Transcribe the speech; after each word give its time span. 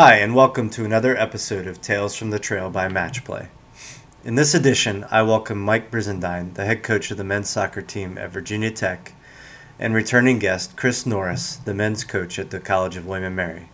Hi, 0.00 0.14
and 0.18 0.32
welcome 0.32 0.70
to 0.70 0.84
another 0.84 1.16
episode 1.16 1.66
of 1.66 1.80
Tales 1.80 2.14
from 2.14 2.30
the 2.30 2.38
Trail 2.38 2.70
by 2.70 2.86
Matchplay. 2.86 3.48
In 4.22 4.36
this 4.36 4.54
edition, 4.54 5.04
I 5.10 5.22
welcome 5.22 5.60
Mike 5.60 5.90
Brizendine, 5.90 6.54
the 6.54 6.64
head 6.64 6.84
coach 6.84 7.10
of 7.10 7.16
the 7.16 7.24
men's 7.24 7.50
soccer 7.50 7.82
team 7.82 8.16
at 8.16 8.30
Virginia 8.30 8.70
Tech, 8.70 9.14
and 9.76 9.92
returning 9.92 10.38
guest 10.38 10.76
Chris 10.76 11.04
Norris, 11.04 11.56
the 11.56 11.74
men's 11.74 12.04
coach 12.04 12.38
at 12.38 12.50
the 12.50 12.60
College 12.60 12.96
of 12.96 13.06
William 13.06 13.34
& 13.34 13.34
Mary. 13.34 13.70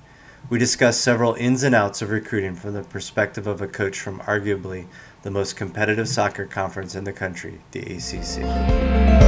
We 0.49 0.59
discuss 0.59 0.99
several 0.99 1.35
ins 1.35 1.63
and 1.63 1.75
outs 1.75 2.01
of 2.01 2.09
recruiting 2.09 2.55
from 2.55 2.73
the 2.73 2.85
perspective 2.85 3.47
of 3.47 3.61
a 3.61 3.69
coach 3.69 4.01
from 4.01 4.21
arguably 4.21 4.87
the 5.25 5.31
most 5.31 5.59
competitive 5.59 6.09
soccer 6.09 6.47
conference 6.47 6.95
in 6.95 7.05
the 7.05 7.13
country, 7.13 7.61
the 7.73 7.81
ACC. 7.81 9.24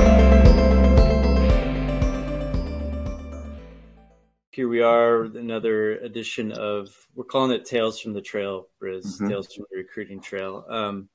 Here 4.57 4.71
we 4.71 4.81
are, 4.81 5.25
another 5.25 5.99
edition 5.99 6.51
of 6.51 6.89
we're 7.15 7.25
calling 7.25 7.51
it 7.51 7.67
Tales 7.67 8.01
from 8.01 8.15
the 8.15 8.23
Trail, 8.23 8.69
Briz, 8.81 9.05
mm-hmm. 9.05 9.29
Tales 9.29 9.53
from 9.53 9.67
the 9.71 9.77
Recruiting 9.77 10.19
Trail. 10.19 10.65
Um, 10.67 11.11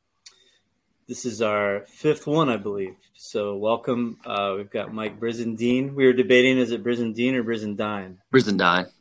this 1.08 1.26
is 1.26 1.42
our 1.42 1.88
fifth 1.88 2.28
one, 2.28 2.50
I 2.50 2.58
believe. 2.58 2.98
So 3.16 3.56
welcome. 3.56 4.20
Uh, 4.24 4.54
we've 4.58 4.70
got 4.70 4.94
Mike 4.94 5.20
Brizendine. 5.20 5.96
We 5.96 6.06
were 6.06 6.14
debating 6.14 6.60
is 6.60 6.70
it 6.70 6.84
Brizendine 6.84 7.34
or 7.34 7.44
Brizendine? 7.44 8.18
Brizendine. 8.32 8.92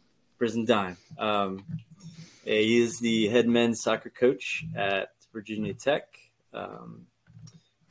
Brizendine. 0.41 0.97
Um, 1.19 1.63
he 2.43 2.80
is 2.80 2.99
the 2.99 3.29
head 3.29 3.47
men's 3.47 3.83
soccer 3.83 4.09
coach 4.09 4.65
at 4.75 5.11
Virginia 5.35 5.75
Tech. 5.75 6.05
Um, 6.55 7.02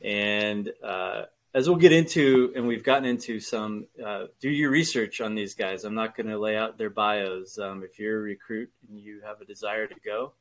and 0.02 0.68
uh, 0.82 1.26
as 1.52 1.68
we'll 1.68 1.78
get 1.78 1.92
into, 1.92 2.52
and 2.54 2.66
we've 2.66 2.84
gotten 2.84 3.04
into 3.04 3.40
some, 3.40 3.86
uh, 4.04 4.26
do 4.40 4.48
your 4.48 4.70
research 4.70 5.20
on 5.20 5.34
these 5.34 5.54
guys. 5.54 5.84
I'm 5.84 5.94
not 5.94 6.16
going 6.16 6.28
to 6.28 6.38
lay 6.38 6.56
out 6.56 6.78
their 6.78 6.90
bios. 6.90 7.58
Um, 7.58 7.82
if 7.82 7.98
you're 7.98 8.18
a 8.18 8.22
recruit 8.22 8.70
and 8.88 8.98
you 8.98 9.20
have 9.24 9.40
a 9.40 9.44
desire 9.44 9.86
to 9.86 9.94
go 10.04 10.32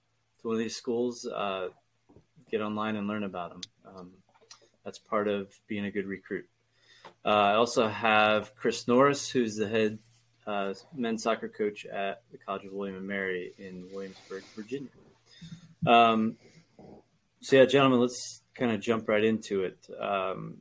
to 0.41 0.47
one 0.47 0.55
of 0.55 0.59
these 0.59 0.75
schools, 0.75 1.25
uh, 1.25 1.69
get 2.51 2.61
online 2.61 2.95
and 2.95 3.07
learn 3.07 3.23
about 3.23 3.49
them. 3.51 3.61
Um, 3.85 4.11
that's 4.85 4.99
part 4.99 5.27
of 5.27 5.51
being 5.67 5.85
a 5.85 5.91
good 5.91 6.05
recruit. 6.05 6.47
Uh, 7.25 7.29
I 7.29 7.53
also 7.55 7.87
have 7.87 8.55
Chris 8.55 8.87
Norris, 8.87 9.29
who's 9.29 9.55
the 9.55 9.67
head 9.67 9.99
uh, 10.45 10.73
men's 10.95 11.23
soccer 11.23 11.49
coach 11.49 11.85
at 11.85 12.21
the 12.31 12.37
College 12.37 12.65
of 12.65 12.71
William 12.71 12.97
and 12.97 13.07
Mary 13.07 13.53
in 13.57 13.87
Williamsburg, 13.91 14.43
Virginia. 14.55 14.89
Um, 15.85 16.37
so 17.41 17.55
yeah, 17.55 17.65
gentlemen, 17.65 17.99
let's 17.99 18.41
kind 18.55 18.71
of 18.71 18.79
jump 18.79 19.07
right 19.07 19.23
into 19.23 19.63
it. 19.63 19.77
Um, 19.99 20.57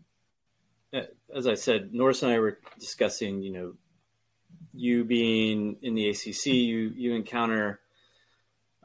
as 0.92 1.46
I 1.46 1.54
said, 1.54 1.92
Norris 1.92 2.22
and 2.22 2.32
I 2.32 2.38
were 2.38 2.58
discussing, 2.78 3.42
you 3.42 3.52
know, 3.52 3.74
you 4.74 5.04
being 5.04 5.76
in 5.82 5.94
the 5.94 6.08
ACC, 6.08 6.46
you 6.46 6.92
you 6.96 7.14
encounter 7.14 7.80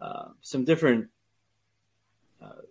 uh, 0.01 0.29
some 0.41 0.65
different 0.65 1.07
uh, 2.41 2.63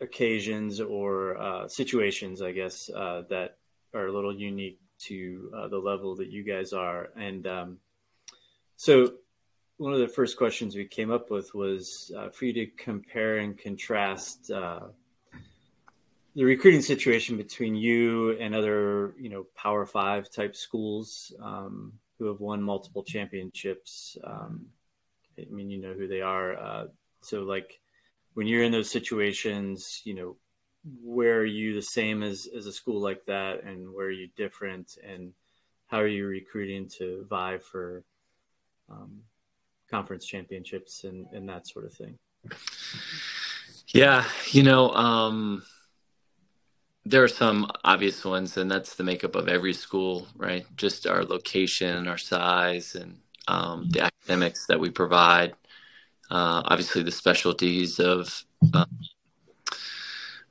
occasions 0.00 0.80
or 0.80 1.36
uh, 1.36 1.68
situations, 1.68 2.40
I 2.40 2.52
guess, 2.52 2.88
uh, 2.88 3.22
that 3.28 3.58
are 3.94 4.06
a 4.06 4.12
little 4.12 4.34
unique 4.34 4.80
to 5.00 5.50
uh, 5.54 5.68
the 5.68 5.78
level 5.78 6.16
that 6.16 6.28
you 6.28 6.42
guys 6.42 6.72
are. 6.72 7.10
And 7.16 7.46
um, 7.46 7.78
so, 8.76 9.14
one 9.76 9.92
of 9.92 10.00
the 10.00 10.08
first 10.08 10.36
questions 10.36 10.74
we 10.74 10.86
came 10.86 11.10
up 11.10 11.30
with 11.30 11.54
was 11.54 12.10
uh, 12.16 12.30
for 12.30 12.46
you 12.46 12.52
to 12.54 12.66
compare 12.66 13.38
and 13.38 13.56
contrast 13.56 14.50
the 16.38 16.44
recruiting 16.44 16.80
situation 16.80 17.36
between 17.36 17.74
you 17.74 18.38
and 18.38 18.54
other, 18.54 19.12
you 19.18 19.28
know, 19.28 19.44
Power 19.56 19.84
Five 19.84 20.30
type 20.30 20.54
schools 20.54 21.34
um, 21.42 21.92
who 22.16 22.26
have 22.26 22.38
won 22.38 22.62
multiple 22.62 23.02
championships. 23.02 24.16
Um, 24.22 24.66
I 25.36 25.46
mean, 25.50 25.68
you 25.68 25.80
know 25.80 25.94
who 25.94 26.06
they 26.06 26.20
are. 26.20 26.56
Uh, 26.56 26.84
so, 27.22 27.42
like, 27.42 27.80
when 28.34 28.46
you're 28.46 28.62
in 28.62 28.70
those 28.70 28.88
situations, 28.88 30.00
you 30.04 30.14
know, 30.14 30.36
where 31.02 31.40
are 31.40 31.44
you 31.44 31.74
the 31.74 31.82
same 31.82 32.22
as 32.22 32.48
as 32.56 32.66
a 32.66 32.72
school 32.72 33.00
like 33.00 33.26
that, 33.26 33.64
and 33.64 33.92
where 33.92 34.06
are 34.06 34.12
you 34.12 34.28
different, 34.36 34.96
and 35.04 35.32
how 35.88 35.98
are 35.98 36.06
you 36.06 36.24
recruiting 36.24 36.88
to 36.98 37.26
vie 37.28 37.58
for 37.58 38.04
um, 38.88 39.22
conference 39.90 40.24
championships 40.24 41.02
and 41.02 41.26
and 41.32 41.48
that 41.48 41.66
sort 41.66 41.84
of 41.84 41.92
thing? 41.94 42.16
Yeah, 43.88 44.24
you 44.52 44.62
know. 44.62 44.90
Um 44.90 45.64
there 47.08 47.24
are 47.24 47.28
some 47.28 47.70
obvious 47.84 48.24
ones, 48.24 48.56
and 48.56 48.70
that's 48.70 48.94
the 48.94 49.04
makeup 49.04 49.34
of 49.34 49.48
every 49.48 49.72
school, 49.72 50.26
right? 50.36 50.66
Just 50.76 51.06
our 51.06 51.24
location, 51.24 52.06
our 52.06 52.18
size, 52.18 52.94
and 52.94 53.18
um, 53.46 53.88
the 53.90 54.02
academics 54.02 54.66
that 54.66 54.78
we 54.78 54.90
provide. 54.90 55.52
Uh, 56.30 56.62
obviously, 56.66 57.02
the 57.02 57.10
specialties 57.10 57.98
of 57.98 58.44
uh, 58.74 58.84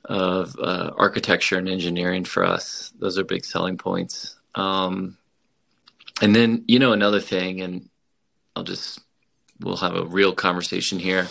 of 0.04 0.56
uh, 0.58 0.90
architecture 0.96 1.58
and 1.58 1.68
engineering 1.68 2.24
for 2.24 2.44
us; 2.44 2.92
those 2.98 3.18
are 3.18 3.24
big 3.24 3.44
selling 3.44 3.78
points. 3.78 4.36
Um, 4.56 5.16
and 6.20 6.34
then, 6.34 6.64
you 6.66 6.80
know, 6.80 6.92
another 6.92 7.20
thing, 7.20 7.60
and 7.60 7.88
I'll 8.56 8.64
just 8.64 8.98
we'll 9.60 9.76
have 9.76 9.94
a 9.94 10.04
real 10.04 10.32
conversation 10.32 10.98
here. 10.98 11.28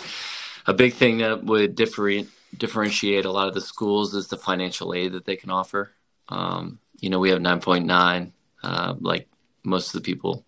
A 0.66 0.74
big 0.74 0.94
thing 0.94 1.18
that 1.18 1.44
would 1.44 1.76
differentiate 1.76 2.32
differentiate 2.56 3.26
a 3.26 3.32
lot 3.32 3.48
of 3.48 3.54
the 3.54 3.62
schools 3.62 4.14
is 4.14 4.28
the 4.28 4.38
financial 4.38 4.94
aid 4.94 5.14
that 5.14 5.26
they 5.26 5.36
can 5.36 5.50
offer. 5.50 5.92
Um, 6.30 6.80
you 7.00 7.10
know, 7.10 7.20
we 7.20 7.30
have 7.30 7.40
9.9, 7.40 8.32
uh, 8.64 8.96
like 9.00 9.28
most 9.64 9.94
of 9.94 10.02
the 10.02 10.06
people 10.06 10.46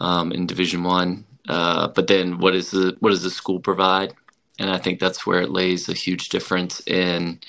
um, 0.00 0.32
in 0.32 0.46
Division 0.46 0.82
One. 0.82 1.24
Uh, 1.48 1.88
but 1.88 2.06
then, 2.06 2.38
what 2.38 2.54
is 2.54 2.70
the 2.70 2.96
what 3.00 3.10
does 3.10 3.22
the 3.22 3.30
school 3.30 3.58
provide? 3.58 4.12
And 4.58 4.70
I 4.70 4.78
think 4.78 5.00
that's 5.00 5.26
where 5.26 5.40
it 5.40 5.50
lays 5.50 5.88
a 5.88 5.94
huge 5.94 6.28
difference 6.28 6.82
in 6.86 7.40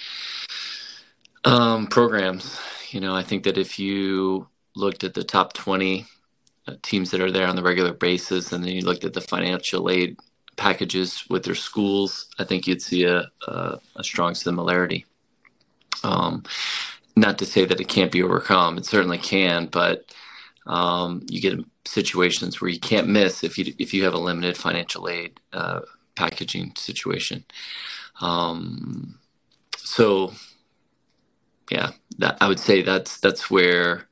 um, 1.44 1.88
programs. 1.88 2.60
You 2.92 3.02
know, 3.02 3.16
I 3.16 3.24
think 3.24 3.44
that 3.44 3.58
if 3.58 3.78
you 3.78 4.48
looked 4.76 5.04
at 5.04 5.16
the 5.16 5.24
top 5.24 5.54
20 5.54 6.06
uh, 6.68 6.76
teams 6.82 7.12
that 7.12 7.20
are 7.20 7.32
there 7.32 7.48
on 7.48 7.56
the 7.56 7.64
regular 7.64 7.94
basis, 7.94 8.54
and 8.54 8.64
then 8.64 8.72
you 8.72 8.82
looked 8.82 9.04
at 9.04 9.14
the 9.14 9.22
financial 9.22 9.90
aid 9.90 10.18
packages 10.60 11.24
with 11.30 11.44
their 11.44 11.56
schools, 11.56 12.28
I 12.38 12.44
think 12.44 12.68
you'd 12.68 12.82
see 12.82 13.06
a, 13.06 13.32
a, 13.48 13.80
a 13.96 14.04
strong 14.04 14.36
similarity. 14.36 15.06
Um, 16.04 16.44
not 17.16 17.38
to 17.40 17.46
say 17.46 17.66
that 17.66 17.80
it 17.80 17.88
can't 17.88 18.12
be 18.12 18.22
overcome, 18.22 18.78
it 18.78 18.86
certainly 18.86 19.18
can, 19.18 19.68
but 19.68 20.14
um, 20.68 21.26
you 21.30 21.42
get 21.42 21.60
situations 21.86 22.62
where 22.62 22.70
you 22.70 22.80
can't 22.80 23.08
miss 23.08 23.44
if 23.44 23.58
you 23.58 23.74
if 23.80 23.94
you 23.94 24.04
have 24.04 24.14
a 24.14 24.20
limited 24.20 24.56
financial 24.58 25.10
aid 25.10 25.40
uh, 25.54 25.80
packaging 26.16 26.74
situation. 26.76 27.44
Um, 28.22 29.18
so, 29.78 30.34
yeah, 31.72 31.92
that, 32.20 32.38
I 32.42 32.48
would 32.48 32.60
say 32.60 32.82
that's 32.84 33.20
that's 33.20 33.50
where 33.50 34.08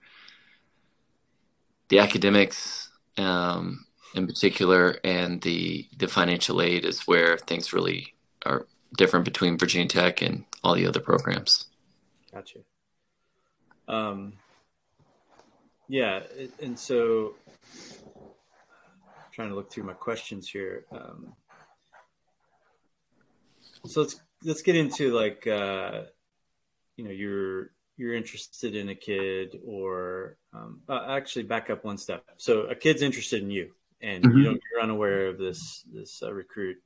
the 1.90 2.00
academics 2.00 2.90
um, 3.18 3.86
in 4.14 4.28
particular, 4.28 4.98
and 5.04 5.42
the 5.42 5.88
the 5.98 6.08
financial 6.08 6.62
aid 6.62 6.86
is 6.86 7.08
where 7.08 7.38
things 7.38 7.74
really 7.74 8.14
are 8.46 8.66
different 8.98 9.26
between 9.26 9.58
Virginia 9.58 9.88
Tech 9.88 10.22
and 10.22 10.46
all 10.64 10.76
the 10.76 10.88
other 10.88 11.00
programs. 11.00 11.66
Gotcha. 12.34 12.60
Um, 13.88 14.34
yeah, 15.88 16.22
and 16.62 16.78
so 16.78 17.36
I'm 17.48 19.32
trying 19.32 19.50
to 19.50 19.56
look 19.56 19.72
through 19.72 19.84
my 19.84 19.94
questions 19.94 20.50
here. 20.50 20.86
Um, 20.92 21.34
so 23.86 24.02
let's 24.02 24.20
let's 24.44 24.62
get 24.62 24.76
into 24.76 25.14
like 25.14 25.48
uh, 25.48 26.04
you 26.96 27.06
know 27.06 27.12
you're 27.12 27.72
you're 27.96 28.14
interested 28.14 28.76
in 28.76 28.90
a 28.90 28.96
kid 28.96 29.60
or 29.66 30.38
um, 30.54 30.82
uh, 30.88 31.06
actually 31.10 31.44
back 31.44 31.70
up 31.70 31.84
one 31.84 31.98
step. 31.98 32.24
So 32.38 32.62
a 32.62 32.76
kid's 32.76 33.02
interested 33.02 33.42
in 33.42 33.50
you 33.50 33.72
and 34.02 34.24
mm-hmm. 34.24 34.38
you 34.38 34.44
don't, 34.44 34.62
you're 34.72 34.82
unaware 34.82 35.28
of 35.28 35.38
this 35.38 35.84
this 35.92 36.22
uh, 36.24 36.34
recruit, 36.34 36.78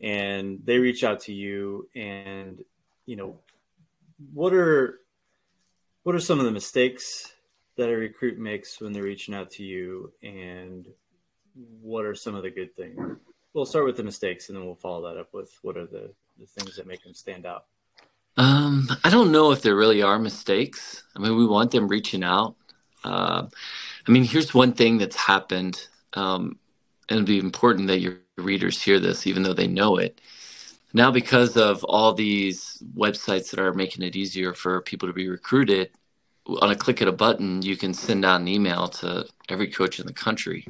and 0.00 0.60
they 0.64 0.78
reach 0.78 1.04
out 1.04 1.20
to 1.20 1.32
you, 1.32 1.88
and 1.94 2.62
you 3.06 3.16
know, 3.16 3.38
what 4.32 4.52
are 4.52 5.00
what 6.02 6.14
are 6.14 6.20
some 6.20 6.38
of 6.38 6.44
the 6.44 6.52
mistakes 6.52 7.32
that 7.76 7.88
a 7.88 7.96
recruit 7.96 8.38
makes 8.38 8.80
when 8.80 8.92
they're 8.92 9.02
reaching 9.02 9.34
out 9.34 9.50
to 9.52 9.64
you, 9.64 10.12
and 10.22 10.86
what 11.80 12.04
are 12.04 12.14
some 12.14 12.34
of 12.34 12.42
the 12.42 12.50
good 12.50 12.74
things? 12.76 12.98
We'll 13.52 13.66
start 13.66 13.86
with 13.86 13.96
the 13.96 14.04
mistakes, 14.04 14.48
and 14.48 14.56
then 14.56 14.66
we'll 14.66 14.74
follow 14.74 15.08
that 15.08 15.18
up 15.18 15.32
with 15.32 15.50
what 15.62 15.76
are 15.76 15.86
the 15.86 16.12
the 16.38 16.46
things 16.46 16.76
that 16.76 16.86
make 16.86 17.02
them 17.02 17.14
stand 17.14 17.46
out. 17.46 17.64
Um, 18.36 18.88
I 19.02 19.08
don't 19.08 19.32
know 19.32 19.52
if 19.52 19.62
there 19.62 19.74
really 19.74 20.02
are 20.02 20.18
mistakes. 20.18 21.02
I 21.16 21.20
mean, 21.20 21.36
we 21.36 21.46
want 21.46 21.70
them 21.70 21.88
reaching 21.88 22.22
out. 22.22 22.56
Uh, 23.02 23.46
I 24.06 24.10
mean, 24.10 24.24
here's 24.24 24.52
one 24.52 24.72
thing 24.72 24.98
that's 24.98 25.16
happened 25.16 25.88
um, 26.16 26.58
and 27.10 27.18
it'd 27.18 27.26
be 27.26 27.38
important 27.40 27.88
that 27.88 28.00
your 28.00 28.18
readers 28.38 28.82
hear 28.82 29.00
this, 29.00 29.26
even 29.28 29.44
though 29.44 29.54
they 29.54 29.68
know 29.68 29.98
it. 29.98 30.20
Now, 30.94 31.12
because 31.12 31.56
of 31.56 31.84
all 31.84 32.14
these 32.14 32.82
websites 32.96 33.50
that 33.52 33.60
are 33.60 33.74
making 33.74 34.04
it 34.04 34.16
easier 34.16 34.54
for 34.54 34.82
people 34.82 35.08
to 35.08 35.14
be 35.14 35.28
recruited, 35.28 35.90
on 36.62 36.70
a 36.72 36.76
click 36.76 37.02
of 37.02 37.08
a 37.08 37.12
button, 37.12 37.62
you 37.62 37.76
can 37.76 37.94
send 37.94 38.24
out 38.24 38.40
an 38.42 38.48
email 38.48 38.88
to 38.88 39.26
every 39.50 39.68
coach 39.68 40.00
in 40.00 40.06
the 40.06 40.14
country. 40.14 40.66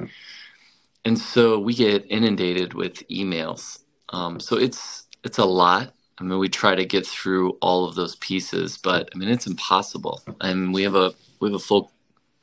and 1.05 1.17
so 1.19 1.59
we 1.59 1.73
get 1.73 2.05
inundated 2.09 2.73
with 2.73 3.07
emails. 3.09 3.79
Um, 4.09 4.39
so 4.39 4.57
it's 4.57 5.07
it's 5.23 5.37
a 5.39 5.45
lot. 5.45 5.93
I 6.19 6.23
mean, 6.23 6.39
we 6.39 6.49
try 6.49 6.75
to 6.75 6.85
get 6.85 7.05
through 7.07 7.51
all 7.61 7.85
of 7.85 7.95
those 7.95 8.15
pieces, 8.17 8.77
but 8.77 9.09
I 9.13 9.17
mean, 9.17 9.29
it's 9.29 9.47
impossible. 9.47 10.21
I 10.41 10.53
mean, 10.53 10.71
we 10.71 10.83
have 10.83 10.95
a 10.95 11.13
we 11.39 11.49
have 11.49 11.55
a 11.55 11.59
full 11.59 11.91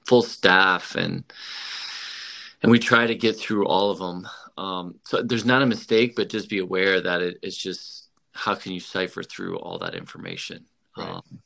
full 0.06 0.22
staff, 0.22 0.94
and 0.96 1.24
and 2.64 2.70
we 2.70 2.78
try 2.78 3.06
to 3.06 3.14
get 3.14 3.38
through 3.38 3.66
all 3.66 3.90
of 3.90 3.98
them. 3.98 4.26
Um, 4.56 4.94
so 5.04 5.22
there's 5.22 5.44
not 5.44 5.60
a 5.60 5.66
mistake, 5.66 6.16
but 6.16 6.30
just 6.30 6.48
be 6.48 6.60
aware 6.60 6.98
that 6.98 7.20
it, 7.20 7.38
it's 7.42 7.58
just 7.58 8.08
how 8.32 8.54
can 8.54 8.72
you 8.72 8.80
cipher 8.80 9.22
through 9.22 9.58
all 9.58 9.78
that 9.80 9.94
information. 9.94 10.64
Right. 10.96 11.10
Um, 11.10 11.42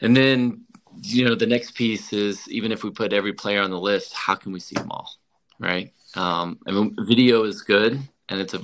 and 0.00 0.16
then 0.16 0.64
you 1.02 1.24
know 1.24 1.34
the 1.34 1.48
next 1.48 1.74
piece 1.74 2.12
is 2.12 2.48
even 2.48 2.70
if 2.70 2.84
we 2.84 2.90
put 2.90 3.12
every 3.12 3.32
player 3.32 3.60
on 3.60 3.70
the 3.70 3.80
list, 3.80 4.14
how 4.14 4.36
can 4.36 4.52
we 4.52 4.60
see 4.60 4.76
them 4.76 4.92
all? 4.92 5.10
Right. 5.58 5.92
Um, 6.14 6.60
I 6.68 6.70
mean, 6.70 6.94
video 7.00 7.42
is 7.42 7.62
good, 7.62 7.98
and 8.28 8.40
it's 8.40 8.54
a 8.54 8.60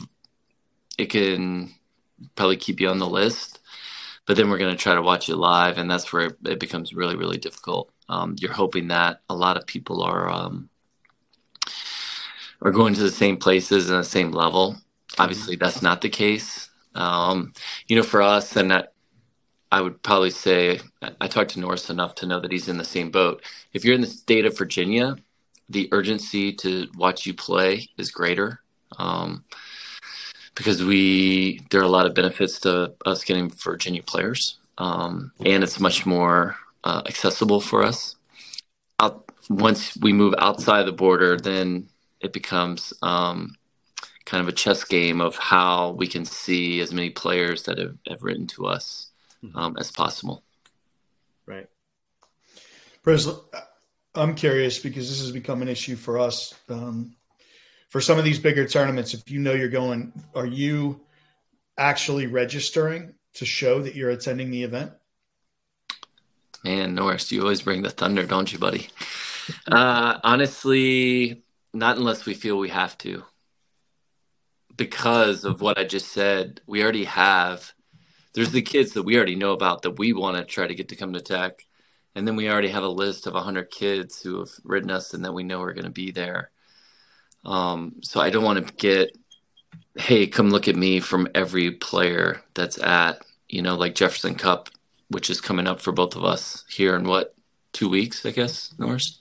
it 0.96 1.06
can 1.06 1.74
probably 2.36 2.56
keep 2.56 2.80
you 2.80 2.88
on 2.88 3.00
the 3.00 3.08
list, 3.08 3.58
but 4.26 4.36
then 4.36 4.48
we're 4.48 4.58
going 4.58 4.76
to 4.76 4.80
try 4.80 4.94
to 4.94 5.02
watch 5.02 5.28
it 5.28 5.36
live, 5.36 5.76
and 5.76 5.90
that's 5.90 6.12
where 6.12 6.36
it 6.44 6.60
becomes 6.60 6.94
really 6.94 7.16
really 7.16 7.38
difficult. 7.38 7.90
Um, 8.08 8.36
you're 8.38 8.52
hoping 8.52 8.86
that 8.88 9.22
a 9.28 9.34
lot 9.34 9.56
of 9.56 9.66
people 9.66 10.04
are 10.04 10.30
um, 10.30 10.68
are 12.62 12.70
going 12.70 12.94
to 12.94 13.02
the 13.02 13.10
same 13.10 13.36
places 13.36 13.90
and 13.90 13.98
the 13.98 14.04
same 14.04 14.32
level. 14.32 14.76
Obviously, 15.18 15.56
that's 15.56 15.82
not 15.82 16.00
the 16.00 16.08
case. 16.08 16.70
Um, 16.94 17.52
you 17.88 17.96
know, 17.96 18.02
for 18.02 18.22
us, 18.22 18.56
and 18.56 18.70
that 18.70 18.92
I 19.70 19.80
would 19.80 20.02
probably 20.02 20.30
say 20.30 20.80
I 21.20 21.28
talked 21.28 21.50
to 21.52 21.60
Norris 21.60 21.90
enough 21.90 22.14
to 22.16 22.26
know 22.26 22.40
that 22.40 22.52
he's 22.52 22.68
in 22.68 22.78
the 22.78 22.84
same 22.84 23.10
boat. 23.10 23.42
If 23.72 23.84
you're 23.84 23.94
in 23.94 24.00
the 24.00 24.06
state 24.06 24.44
of 24.44 24.56
Virginia, 24.56 25.16
the 25.68 25.88
urgency 25.92 26.52
to 26.54 26.88
watch 26.96 27.26
you 27.26 27.34
play 27.34 27.88
is 27.96 28.10
greater 28.10 28.60
um, 28.98 29.44
because 30.54 30.84
we 30.84 31.62
there 31.70 31.80
are 31.80 31.84
a 31.84 31.88
lot 31.88 32.06
of 32.06 32.14
benefits 32.14 32.60
to 32.60 32.94
us 33.06 33.24
getting 33.24 33.50
Virginia 33.50 34.02
players, 34.02 34.58
um, 34.78 35.32
and 35.44 35.64
it's 35.64 35.80
much 35.80 36.04
more 36.04 36.56
uh, 36.84 37.02
accessible 37.06 37.60
for 37.60 37.82
us. 37.82 38.16
Out, 39.00 39.30
once 39.48 39.96
we 39.96 40.12
move 40.12 40.34
outside 40.38 40.84
the 40.84 40.92
border, 40.92 41.38
then 41.38 41.88
it 42.22 42.32
becomes 42.32 42.92
um, 43.02 43.56
kind 44.24 44.40
of 44.40 44.48
a 44.48 44.56
chess 44.56 44.84
game 44.84 45.20
of 45.20 45.36
how 45.36 45.90
we 45.90 46.06
can 46.06 46.24
see 46.24 46.80
as 46.80 46.92
many 46.92 47.10
players 47.10 47.64
that 47.64 47.78
have, 47.78 47.96
have 48.08 48.22
written 48.22 48.46
to 48.46 48.66
us 48.66 49.10
mm-hmm. 49.44 49.56
um, 49.56 49.76
as 49.78 49.90
possible. 49.90 50.42
Right. 51.46 51.68
Presley, 53.02 53.34
I'm 54.14 54.34
curious 54.34 54.78
because 54.78 55.08
this 55.08 55.20
has 55.20 55.32
become 55.32 55.62
an 55.62 55.68
issue 55.68 55.96
for 55.96 56.18
us. 56.18 56.54
Um, 56.68 57.16
for 57.88 58.00
some 58.00 58.18
of 58.18 58.24
these 58.24 58.38
bigger 58.38 58.66
tournaments, 58.66 59.12
if 59.12 59.30
you 59.30 59.40
know 59.40 59.52
you're 59.52 59.68
going, 59.68 60.12
are 60.34 60.46
you 60.46 61.00
actually 61.76 62.26
registering 62.26 63.14
to 63.34 63.44
show 63.44 63.82
that 63.82 63.94
you're 63.94 64.10
attending 64.10 64.50
the 64.50 64.62
event? 64.62 64.92
Man, 66.64 66.94
Norris, 66.94 67.32
you 67.32 67.42
always 67.42 67.62
bring 67.62 67.82
the 67.82 67.90
thunder, 67.90 68.24
don't 68.24 68.52
you, 68.52 68.58
buddy? 68.58 68.88
Uh, 69.66 70.20
honestly, 70.22 71.42
not 71.72 71.96
unless 71.96 72.26
we 72.26 72.34
feel 72.34 72.58
we 72.58 72.68
have 72.68 72.96
to. 72.98 73.24
Because 74.76 75.44
of 75.44 75.60
what 75.60 75.78
I 75.78 75.84
just 75.84 76.08
said, 76.12 76.60
we 76.66 76.82
already 76.82 77.04
have. 77.04 77.72
There's 78.34 78.52
the 78.52 78.62
kids 78.62 78.92
that 78.92 79.02
we 79.02 79.16
already 79.16 79.36
know 79.36 79.52
about 79.52 79.82
that 79.82 79.98
we 79.98 80.12
want 80.12 80.36
to 80.36 80.44
try 80.44 80.66
to 80.66 80.74
get 80.74 80.88
to 80.88 80.96
come 80.96 81.12
to 81.12 81.20
tech. 81.20 81.66
And 82.14 82.26
then 82.26 82.36
we 82.36 82.48
already 82.48 82.68
have 82.68 82.82
a 82.82 82.88
list 82.88 83.26
of 83.26 83.34
100 83.34 83.70
kids 83.70 84.22
who 84.22 84.38
have 84.38 84.50
written 84.64 84.90
us 84.90 85.14
and 85.14 85.24
that 85.24 85.32
we 85.32 85.44
know 85.44 85.62
are 85.62 85.72
going 85.72 85.84
to 85.84 85.90
be 85.90 86.10
there. 86.10 86.50
Um, 87.44 87.96
so 88.02 88.20
I 88.20 88.30
don't 88.30 88.44
want 88.44 88.66
to 88.66 88.74
get, 88.74 89.16
hey, 89.96 90.26
come 90.26 90.50
look 90.50 90.68
at 90.68 90.76
me 90.76 91.00
from 91.00 91.28
every 91.34 91.70
player 91.70 92.42
that's 92.54 92.78
at, 92.82 93.22
you 93.48 93.62
know, 93.62 93.76
like 93.76 93.94
Jefferson 93.94 94.34
Cup, 94.34 94.68
which 95.08 95.30
is 95.30 95.40
coming 95.40 95.66
up 95.66 95.80
for 95.80 95.92
both 95.92 96.16
of 96.16 96.24
us 96.24 96.64
here 96.68 96.94
in 96.96 97.04
what, 97.04 97.34
two 97.72 97.88
weeks, 97.88 98.24
I 98.24 98.30
guess, 98.30 98.74
Norris? 98.78 99.18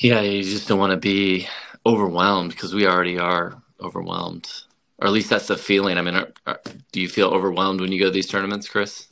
Yeah, 0.00 0.22
you 0.22 0.42
just 0.42 0.66
don't 0.66 0.78
want 0.78 0.92
to 0.92 0.96
be 0.96 1.46
overwhelmed 1.84 2.52
because 2.52 2.74
we 2.74 2.86
already 2.86 3.18
are 3.18 3.62
overwhelmed, 3.82 4.50
or 4.98 5.06
at 5.06 5.12
least 5.12 5.28
that's 5.28 5.48
the 5.48 5.58
feeling. 5.58 5.98
I 5.98 6.02
mean, 6.02 6.14
are, 6.14 6.32
are, 6.46 6.60
do 6.90 7.02
you 7.02 7.08
feel 7.08 7.28
overwhelmed 7.28 7.82
when 7.82 7.92
you 7.92 8.00
go 8.00 8.06
to 8.06 8.10
these 8.10 8.26
tournaments, 8.26 8.66
Chris? 8.66 9.08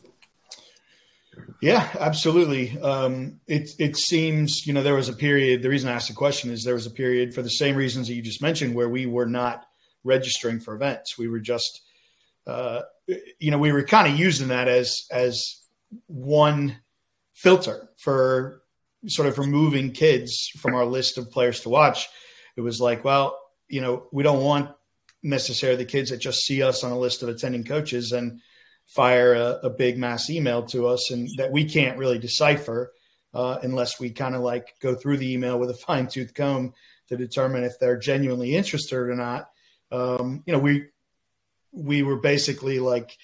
Yeah, 1.61 1.87
absolutely. 2.01 2.79
Um, 2.81 3.39
it 3.47 3.69
it 3.79 3.99
seems 3.99 4.67
you 4.67 4.73
know 4.73 4.83
there 4.83 4.95
was 4.95 5.11
a 5.11 5.13
period. 5.13 5.61
The 5.63 5.69
reason 5.69 5.91
I 5.91 5.93
asked 5.93 6.09
the 6.09 6.15
question 6.15 6.51
is 6.51 6.65
there 6.65 6.73
was 6.73 6.87
a 6.87 6.91
period 6.91 7.35
for 7.35 7.43
the 7.43 7.51
same 7.51 7.77
reasons 7.77 8.09
that 8.09 8.15
you 8.15 8.23
just 8.23 8.41
mentioned 8.41 8.75
where 8.75 8.89
we 8.89 9.05
were 9.05 9.27
not 9.27 9.67
registering 10.05 10.59
for 10.59 10.75
events. 10.75 11.19
We 11.19 11.29
were 11.29 11.41
just, 11.41 11.83
uh, 12.47 12.81
you 13.39 13.51
know, 13.51 13.59
we 13.59 13.73
were 13.73 13.83
kind 13.83 14.11
of 14.11 14.19
using 14.19 14.49
that 14.49 14.69
as 14.69 15.05
as 15.11 15.61
one 16.07 16.79
filter 17.35 17.91
for 17.99 18.63
sort 19.09 19.29
of 19.29 19.39
removing 19.39 19.93
kids 19.93 20.51
from 20.59 20.75
our 20.75 20.85
list 20.85 21.19
of 21.19 21.31
players 21.31 21.61
to 21.61 21.69
watch, 21.69 22.09
it 22.57 22.61
was 22.61 22.81
like, 22.81 23.05
well, 23.05 23.39
you 23.69 23.81
know, 23.81 24.07
we 24.13 24.23
don't 24.23 24.43
want 24.43 24.71
necessarily 25.23 25.77
the 25.77 25.91
kids 25.91 26.11
that 26.11 26.19
just 26.19 26.45
see 26.45 26.63
us 26.63 26.85
on 26.85 26.93
a 26.93 26.99
list 26.99 27.23
of 27.23 27.29
attending 27.29 27.65
coaches 27.65 28.13
and 28.13 28.41
fire 28.87 29.35
a, 29.35 29.61
a 29.65 29.71
big 29.71 29.99
mass 29.99 30.31
email 30.31 30.63
to 30.65 30.87
us 30.87 31.11
and 31.11 31.29
that 31.37 31.53
we 31.53 31.65
can't 31.65 31.99
really 31.99 32.19
decipher 32.19 32.93
uh, 33.35 33.59
unless 33.63 34.01
we 34.01 34.11
kind 34.11 34.35
of 34.35 34.41
like 34.41 34.75
go 34.81 34.95
through 34.95 35.17
the 35.17 35.33
email 35.33 35.59
with 35.59 35.71
a 35.71 35.75
fine 35.87 36.07
tooth 36.07 36.35
comb 36.35 36.73
to 37.09 37.17
determine 37.17 37.65
if 37.65 37.79
they're 37.79 37.99
genuinely 37.99 38.55
interested 38.55 38.97
or 38.97 39.15
not. 39.15 39.49
Um, 39.91 40.43
you 40.47 40.53
know, 40.53 40.59
we 40.59 40.87
we 41.73 42.03
were 42.03 42.21
basically 42.21 42.79
like 42.79 43.17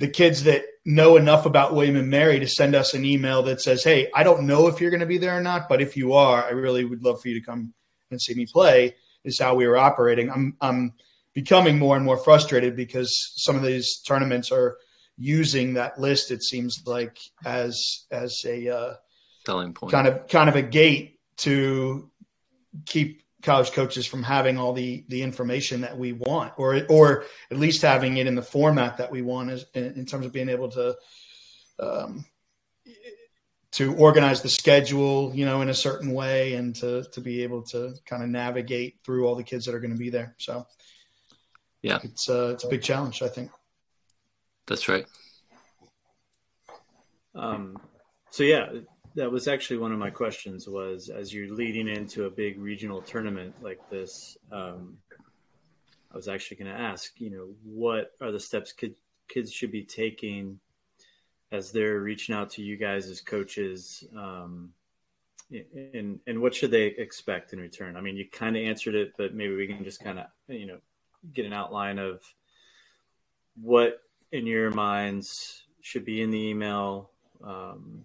the 0.00 0.08
kids 0.08 0.44
that 0.44 0.64
know 0.86 1.16
enough 1.16 1.44
about 1.44 1.74
William 1.74 1.94
and 1.94 2.08
Mary 2.08 2.40
to 2.40 2.48
send 2.48 2.74
us 2.74 2.94
an 2.94 3.04
email 3.04 3.42
that 3.42 3.60
says, 3.60 3.84
Hey, 3.84 4.10
I 4.14 4.22
don't 4.22 4.46
know 4.46 4.66
if 4.66 4.80
you're 4.80 4.90
going 4.90 5.00
to 5.00 5.06
be 5.06 5.18
there 5.18 5.36
or 5.36 5.42
not, 5.42 5.68
but 5.68 5.82
if 5.82 5.94
you 5.94 6.14
are, 6.14 6.42
I 6.42 6.50
really 6.50 6.86
would 6.86 7.04
love 7.04 7.20
for 7.20 7.28
you 7.28 7.38
to 7.38 7.44
come 7.44 7.74
and 8.10 8.20
see 8.20 8.34
me 8.34 8.46
play, 8.46 8.96
is 9.24 9.38
how 9.38 9.54
we 9.54 9.68
were 9.68 9.76
operating. 9.76 10.30
I'm, 10.30 10.56
I'm 10.62 10.94
becoming 11.34 11.78
more 11.78 11.96
and 11.96 12.04
more 12.04 12.16
frustrated 12.16 12.76
because 12.76 13.12
some 13.36 13.56
of 13.56 13.62
these 13.62 14.00
tournaments 14.00 14.50
are 14.50 14.78
using 15.18 15.74
that 15.74 16.00
list, 16.00 16.30
it 16.30 16.42
seems 16.42 16.82
like, 16.86 17.18
as, 17.44 18.06
as 18.10 18.40
a 18.46 18.74
uh, 18.74 18.94
selling 19.44 19.74
point, 19.74 19.92
kind 19.92 20.08
of, 20.08 20.26
kind 20.28 20.48
of 20.48 20.56
a 20.56 20.62
gate 20.62 21.20
to 21.36 22.10
keep 22.86 23.22
college 23.42 23.72
coaches 23.72 24.06
from 24.06 24.22
having 24.22 24.58
all 24.58 24.72
the 24.72 25.04
the 25.08 25.22
information 25.22 25.80
that 25.82 25.96
we 25.96 26.12
want, 26.12 26.52
or 26.56 26.82
or 26.88 27.24
at 27.50 27.58
least 27.58 27.82
having 27.82 28.16
it 28.16 28.26
in 28.26 28.34
the 28.34 28.42
format 28.42 28.98
that 28.98 29.10
we 29.10 29.22
want, 29.22 29.50
is 29.50 29.66
in, 29.74 29.94
in 29.94 30.06
terms 30.06 30.26
of 30.26 30.32
being 30.32 30.48
able 30.48 30.68
to 30.70 30.96
um, 31.78 32.24
to 33.72 33.94
organize 33.94 34.42
the 34.42 34.48
schedule, 34.48 35.32
you 35.34 35.44
know, 35.44 35.62
in 35.62 35.68
a 35.68 35.74
certain 35.74 36.12
way, 36.12 36.54
and 36.54 36.74
to 36.76 37.04
to 37.12 37.20
be 37.20 37.42
able 37.42 37.62
to 37.62 37.94
kind 38.06 38.22
of 38.22 38.28
navigate 38.28 38.98
through 39.04 39.26
all 39.26 39.34
the 39.34 39.44
kids 39.44 39.66
that 39.66 39.74
are 39.74 39.80
going 39.80 39.92
to 39.92 39.98
be 39.98 40.10
there. 40.10 40.34
So, 40.38 40.66
yeah, 41.82 42.00
it's 42.02 42.28
uh, 42.28 42.50
it's 42.54 42.64
a 42.64 42.68
big 42.68 42.82
challenge, 42.82 43.22
I 43.22 43.28
think. 43.28 43.50
That's 44.66 44.88
right. 44.88 45.06
Um, 47.34 47.76
so 48.30 48.42
yeah, 48.42 48.68
that 49.14 49.30
was 49.30 49.48
actually 49.48 49.78
one 49.78 49.92
of 49.92 49.98
my 49.98 50.10
questions 50.10 50.68
was 50.68 51.08
as 51.08 51.32
you're 51.32 51.52
leading 51.52 51.88
into 51.88 52.24
a 52.24 52.30
big 52.30 52.58
regional 52.60 53.00
tournament 53.00 53.54
like 53.62 53.78
this 53.90 54.36
um, 54.52 54.96
i 56.12 56.16
was 56.16 56.28
actually 56.28 56.56
going 56.56 56.72
to 56.72 56.80
ask 56.80 57.20
you 57.20 57.30
know 57.30 57.48
what 57.64 58.12
are 58.20 58.32
the 58.32 58.40
steps 58.40 58.72
kid, 58.72 58.94
kids 59.28 59.52
should 59.52 59.72
be 59.72 59.82
taking 59.82 60.58
as 61.52 61.72
they're 61.72 62.00
reaching 62.00 62.34
out 62.34 62.50
to 62.50 62.62
you 62.62 62.76
guys 62.76 63.08
as 63.08 63.20
coaches 63.20 64.04
um, 64.16 64.70
and 65.94 66.20
and 66.26 66.40
what 66.40 66.54
should 66.54 66.70
they 66.70 66.86
expect 66.86 67.52
in 67.52 67.58
return? 67.58 67.96
I 67.96 68.00
mean 68.00 68.16
you 68.16 68.28
kind 68.28 68.56
of 68.56 68.62
answered 68.62 68.94
it 68.94 69.12
but 69.18 69.34
maybe 69.34 69.54
we 69.54 69.66
can 69.66 69.82
just 69.82 70.02
kind 70.02 70.18
of 70.18 70.26
you 70.48 70.66
know 70.66 70.78
get 71.34 71.44
an 71.44 71.52
outline 71.52 71.98
of 71.98 72.22
what 73.60 74.00
in 74.32 74.46
your 74.46 74.70
minds 74.70 75.64
should 75.80 76.04
be 76.04 76.22
in 76.22 76.30
the 76.30 76.38
email 76.38 77.10
um, 77.42 78.04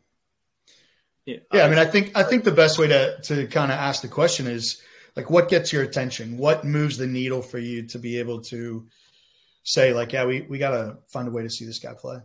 yeah, 1.26 1.40
I 1.52 1.70
mean, 1.70 1.80
I 1.80 1.86
think 1.86 2.16
I 2.16 2.24
think 2.24 2.44
the 2.44 2.52
best 2.52 2.78
way 2.78 2.88
to 2.88 3.20
to 3.24 3.48
kind 3.48 3.72
of 3.72 3.78
ask 3.78 4.02
the 4.02 4.08
question 4.08 4.48
is 4.48 4.82
like, 5.16 5.30
what 5.30 5.50
gets 5.50 5.74
your 5.74 5.84
attention? 5.84 6.38
What 6.38 6.66
moves 6.66 6.98
the 6.98 7.08
needle 7.08 7.42
for 7.42 7.58
you 7.58 7.88
to 7.88 8.00
be 8.00 8.20
able 8.20 8.42
to 8.42 8.88
say, 9.64 9.94
like, 9.94 10.14
yeah, 10.14 10.26
we 10.26 10.42
we 10.42 10.60
got 10.60 10.72
to 10.72 10.98
find 11.10 11.28
a 11.28 11.32
way 11.32 11.44
to 11.44 11.50
see 11.50 11.66
this 11.66 11.80
guy 11.80 11.94
play. 11.94 12.20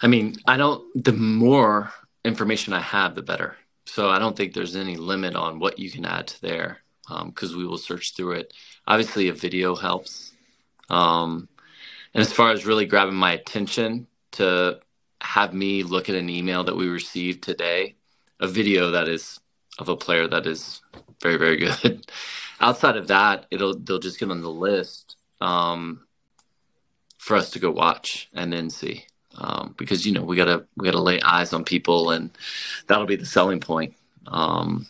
I 0.00 0.06
mean, 0.06 0.36
I 0.46 0.56
don't. 0.56 0.84
The 1.04 1.12
more 1.12 1.92
information 2.24 2.72
I 2.72 2.80
have, 2.80 3.14
the 3.14 3.22
better. 3.22 3.56
So 3.86 4.08
I 4.08 4.18
don't 4.18 4.36
think 4.36 4.52
there's 4.52 4.76
any 4.76 4.96
limit 4.96 5.34
on 5.34 5.58
what 5.58 5.78
you 5.78 5.90
can 5.90 6.04
add 6.04 6.28
to 6.28 6.40
there 6.40 6.78
because 7.08 7.52
um, 7.52 7.58
we 7.58 7.66
will 7.66 7.78
search 7.78 8.14
through 8.14 8.32
it. 8.32 8.52
Obviously, 8.86 9.28
a 9.28 9.32
video 9.32 9.74
helps. 9.74 10.32
Um, 10.90 11.48
and 12.14 12.20
as 12.20 12.32
far 12.32 12.52
as 12.52 12.66
really 12.66 12.86
grabbing 12.86 13.14
my 13.14 13.32
attention 13.32 14.06
to 14.32 14.80
have 15.28 15.52
me 15.52 15.82
look 15.82 16.08
at 16.08 16.14
an 16.14 16.30
email 16.30 16.64
that 16.64 16.76
we 16.76 16.88
received 16.88 17.42
today, 17.42 17.96
a 18.40 18.48
video 18.48 18.92
that 18.92 19.08
is 19.08 19.40
of 19.78 19.90
a 19.90 19.96
player 19.96 20.26
that 20.26 20.46
is 20.46 20.80
very 21.22 21.36
very 21.36 21.56
good. 21.56 22.06
Outside 22.60 22.96
of 22.96 23.08
that, 23.08 23.44
it'll 23.50 23.78
they'll 23.78 23.98
just 23.98 24.18
get 24.18 24.30
on 24.30 24.40
the 24.40 24.50
list 24.50 25.16
um, 25.40 26.06
for 27.18 27.36
us 27.36 27.50
to 27.50 27.58
go 27.58 27.70
watch 27.70 28.30
and 28.32 28.50
then 28.50 28.70
see 28.70 29.04
um, 29.36 29.74
because 29.76 30.06
you 30.06 30.12
know 30.12 30.22
we 30.22 30.34
gotta 30.34 30.64
we 30.76 30.86
gotta 30.86 31.00
lay 31.00 31.20
eyes 31.20 31.52
on 31.52 31.62
people 31.62 32.10
and 32.10 32.30
that'll 32.86 33.06
be 33.06 33.16
the 33.16 33.26
selling 33.26 33.60
point. 33.60 33.94
Um, 34.26 34.86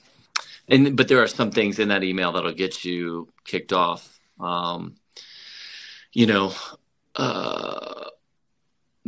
and 0.68 0.96
but 0.96 1.08
there 1.08 1.22
are 1.22 1.26
some 1.26 1.50
things 1.50 1.80
in 1.80 1.88
that 1.88 2.04
email 2.04 2.30
that'll 2.30 2.52
get 2.52 2.84
you 2.84 3.28
kicked 3.44 3.72
off. 3.72 4.20
Um, 4.38 4.96
you 6.12 6.26
know, 6.26 6.52
uh, 7.16 8.04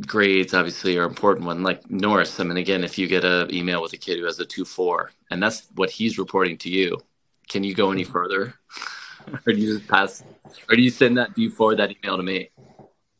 grades 0.06 0.54
obviously 0.54 0.96
are 0.96 1.04
important 1.04 1.46
one 1.46 1.62
like 1.62 1.90
norris 1.90 2.38
i 2.40 2.44
mean 2.44 2.56
again 2.56 2.84
if 2.84 2.98
you 2.98 3.06
get 3.06 3.24
an 3.24 3.52
email 3.54 3.82
with 3.82 3.92
a 3.92 3.96
kid 3.96 4.18
who 4.18 4.24
has 4.24 4.38
a 4.40 4.44
2-4 4.44 5.08
and 5.30 5.42
that's 5.42 5.68
what 5.74 5.90
he's 5.90 6.18
reporting 6.18 6.56
to 6.58 6.68
you 6.68 6.98
can 7.50 7.64
you 7.64 7.74
go 7.74 7.90
any 7.90 8.04
further? 8.04 8.54
Or 9.46 9.52
do 9.52 9.58
you 9.60 9.76
just 9.76 9.86
pass 9.86 10.24
or 10.68 10.74
do 10.74 10.82
you 10.82 10.88
send 10.88 11.18
that 11.18 11.34
do 11.34 11.42
you 11.42 11.50
forward 11.50 11.78
that 11.78 11.90
email 11.90 12.16
to 12.16 12.22
me? 12.22 12.50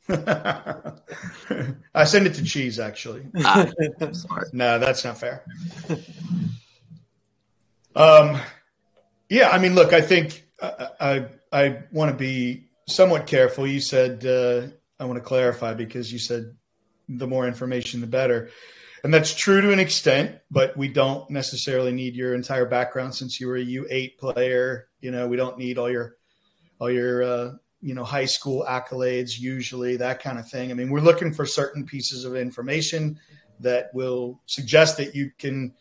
I 1.95 2.05
send 2.05 2.27
it 2.27 2.35
to 2.35 2.43
cheese 2.43 2.81
actually. 2.81 3.27
Ah, 3.45 3.71
no 4.53 4.79
that's 4.79 5.05
not 5.05 5.19
fair. 5.19 5.45
Um 7.95 8.41
yeah 9.29 9.51
i 9.51 9.59
mean 9.59 9.75
look 9.75 9.93
i 9.93 10.01
think 10.01 10.49
i 10.61 10.89
i, 11.01 11.27
I 11.53 11.83
want 11.93 12.11
to 12.11 12.17
be 12.17 12.71
somewhat 12.89 13.27
careful. 13.27 13.67
You 13.67 13.81
said 13.81 14.25
uh 14.25 14.69
I 14.99 15.05
want 15.05 15.19
to 15.19 15.25
clarify 15.25 15.75
because 15.75 16.11
you 16.11 16.19
said 16.19 16.57
the 17.19 17.27
more 17.27 17.47
information, 17.47 18.01
the 18.01 18.07
better. 18.07 18.51
And 19.03 19.13
that's 19.13 19.35
true 19.35 19.61
to 19.61 19.73
an 19.73 19.81
extent, 19.81 20.39
but 20.51 20.77
we 20.77 20.89
don't 20.89 21.29
necessarily 21.31 21.93
need 21.93 22.15
your 22.15 22.35
entire 22.35 22.67
background 22.67 23.15
since 23.15 23.41
you 23.41 23.49
were 23.49 23.57
a 23.57 23.65
U8 23.65 24.19
player. 24.19 24.89
You 25.01 25.11
know, 25.11 25.27
we 25.27 25.37
don't 25.37 25.59
need 25.59 25.79
all 25.79 25.91
your, 25.91 26.17
all 26.79 26.91
your, 26.91 27.23
uh, 27.23 27.51
you 27.81 27.95
know, 27.95 28.05
high 28.05 28.27
school 28.27 28.65
accolades, 28.69 29.41
usually 29.41 29.97
that 29.97 30.23
kind 30.23 30.39
of 30.39 30.49
thing. 30.49 30.71
I 30.71 30.75
mean, 30.75 30.91
we're 30.91 31.01
looking 31.01 31.33
for 31.33 31.47
certain 31.47 31.87
pieces 31.87 32.25
of 32.25 32.37
information 32.37 33.19
that 33.61 33.91
will 33.95 34.41
suggest 34.47 34.99
that 34.99 35.15
you 35.15 35.31
can, 35.39 35.75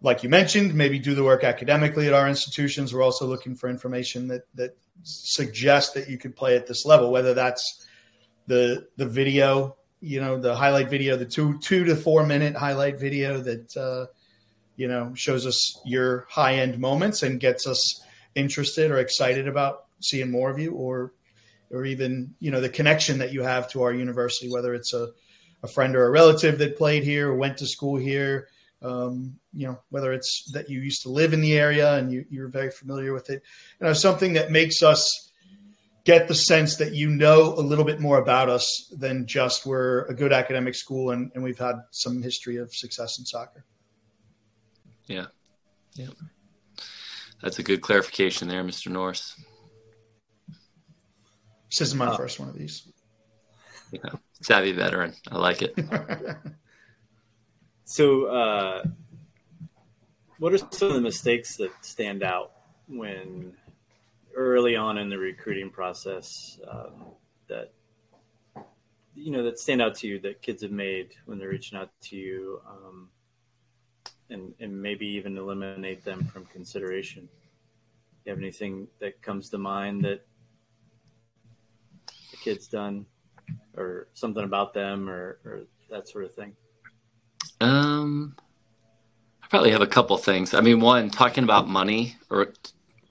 like 0.00 0.24
you 0.24 0.28
mentioned, 0.28 0.74
maybe 0.74 0.98
do 0.98 1.14
the 1.14 1.24
work 1.24 1.44
academically 1.44 2.08
at 2.08 2.12
our 2.12 2.28
institutions. 2.28 2.92
We're 2.92 3.02
also 3.02 3.26
looking 3.26 3.54
for 3.54 3.68
information 3.68 4.28
that 4.28 4.42
that 4.54 4.76
suggests 5.04 5.94
that 5.94 6.08
you 6.08 6.18
could 6.18 6.34
play 6.34 6.56
at 6.56 6.66
this 6.66 6.84
level, 6.84 7.10
whether 7.12 7.34
that's 7.34 7.86
the 8.46 8.88
the 8.96 9.06
video 9.06 9.77
you 10.00 10.20
know 10.20 10.38
the 10.38 10.54
highlight 10.54 10.88
video, 10.88 11.16
the 11.16 11.26
two 11.26 11.58
two 11.58 11.84
to 11.84 11.96
four 11.96 12.24
minute 12.24 12.54
highlight 12.54 12.98
video 12.98 13.40
that 13.40 13.76
uh, 13.76 14.06
you 14.76 14.88
know 14.88 15.12
shows 15.14 15.46
us 15.46 15.80
your 15.84 16.26
high 16.30 16.54
end 16.54 16.78
moments 16.78 17.22
and 17.22 17.40
gets 17.40 17.66
us 17.66 18.02
interested 18.34 18.90
or 18.90 18.98
excited 18.98 19.48
about 19.48 19.86
seeing 20.00 20.30
more 20.30 20.50
of 20.50 20.58
you, 20.58 20.72
or 20.72 21.12
or 21.70 21.84
even 21.84 22.34
you 22.40 22.50
know 22.50 22.60
the 22.60 22.68
connection 22.68 23.18
that 23.18 23.32
you 23.32 23.42
have 23.42 23.70
to 23.70 23.82
our 23.82 23.92
university, 23.92 24.50
whether 24.50 24.74
it's 24.74 24.94
a 24.94 25.08
a 25.62 25.68
friend 25.68 25.96
or 25.96 26.06
a 26.06 26.10
relative 26.10 26.58
that 26.58 26.78
played 26.78 27.02
here 27.02 27.30
or 27.30 27.36
went 27.36 27.58
to 27.58 27.66
school 27.66 27.96
here. 27.96 28.48
Um, 28.80 29.40
you 29.52 29.66
know, 29.66 29.80
whether 29.90 30.12
it's 30.12 30.52
that 30.52 30.70
you 30.70 30.78
used 30.78 31.02
to 31.02 31.08
live 31.08 31.32
in 31.32 31.40
the 31.40 31.58
area 31.58 31.94
and 31.94 32.12
you, 32.12 32.24
you're 32.30 32.46
very 32.46 32.70
familiar 32.70 33.12
with 33.12 33.28
it, 33.28 33.42
you 33.80 33.86
know, 33.88 33.92
something 33.92 34.34
that 34.34 34.52
makes 34.52 34.84
us 34.84 35.27
get 36.08 36.26
the 36.26 36.34
sense 36.34 36.76
that 36.76 36.94
you 36.94 37.06
know 37.10 37.52
a 37.52 37.60
little 37.60 37.84
bit 37.84 38.00
more 38.00 38.16
about 38.16 38.48
us 38.48 38.90
than 38.96 39.26
just 39.26 39.66
we're 39.66 40.06
a 40.06 40.14
good 40.14 40.32
academic 40.32 40.74
school 40.74 41.10
and, 41.10 41.30
and 41.34 41.44
we've 41.44 41.58
had 41.58 41.74
some 41.90 42.22
history 42.22 42.56
of 42.56 42.74
success 42.74 43.18
in 43.18 43.26
soccer. 43.26 43.66
Yeah. 45.04 45.26
Yeah. 45.96 46.08
That's 47.42 47.58
a 47.58 47.62
good 47.62 47.82
clarification 47.82 48.48
there, 48.48 48.64
Mr. 48.64 48.90
Norris. 48.90 49.38
This 51.68 51.82
isn't 51.82 51.98
my 51.98 52.06
uh, 52.06 52.16
first 52.16 52.40
one 52.40 52.48
of 52.48 52.56
these. 52.56 52.90
Yeah. 53.92 54.00
Savvy 54.40 54.72
veteran. 54.72 55.12
I 55.30 55.36
like 55.36 55.60
it. 55.60 55.78
so, 57.84 58.24
uh, 58.24 58.82
what 60.38 60.54
are 60.54 60.58
some 60.58 60.88
of 60.88 60.94
the 60.94 61.02
mistakes 61.02 61.58
that 61.58 61.70
stand 61.82 62.22
out 62.22 62.52
when 62.86 63.52
early 64.34 64.76
on 64.76 64.98
in 64.98 65.08
the 65.08 65.18
recruiting 65.18 65.70
process 65.70 66.58
um, 66.70 67.06
that 67.48 67.72
you 69.14 69.32
know 69.32 69.42
that 69.42 69.58
stand 69.58 69.82
out 69.82 69.94
to 69.96 70.06
you 70.06 70.18
that 70.20 70.42
kids 70.42 70.62
have 70.62 70.70
made 70.70 71.14
when 71.26 71.38
they're 71.38 71.48
reaching 71.48 71.78
out 71.78 71.90
to 72.00 72.16
you 72.16 72.60
um, 72.68 73.08
and 74.30 74.54
and 74.60 74.80
maybe 74.80 75.06
even 75.06 75.36
eliminate 75.36 76.04
them 76.04 76.24
from 76.24 76.44
consideration? 76.46 77.28
You 78.24 78.30
have 78.30 78.38
anything 78.38 78.88
that 79.00 79.20
comes 79.22 79.48
to 79.50 79.58
mind 79.58 80.04
that 80.04 80.26
the 82.06 82.36
kid's 82.36 82.68
done 82.68 83.06
or 83.76 84.08
something 84.12 84.44
about 84.44 84.74
them 84.74 85.08
or, 85.08 85.38
or 85.44 85.60
that 85.90 86.08
sort 86.08 86.24
of 86.24 86.34
thing? 86.34 86.54
Um 87.60 88.36
i 89.42 89.46
probably 89.46 89.70
have 89.70 89.80
a 89.80 89.86
couple 89.86 90.16
things. 90.18 90.54
I 90.54 90.60
mean 90.60 90.80
one 90.80 91.10
talking 91.10 91.44
about 91.44 91.68
money 91.68 92.16
or 92.30 92.52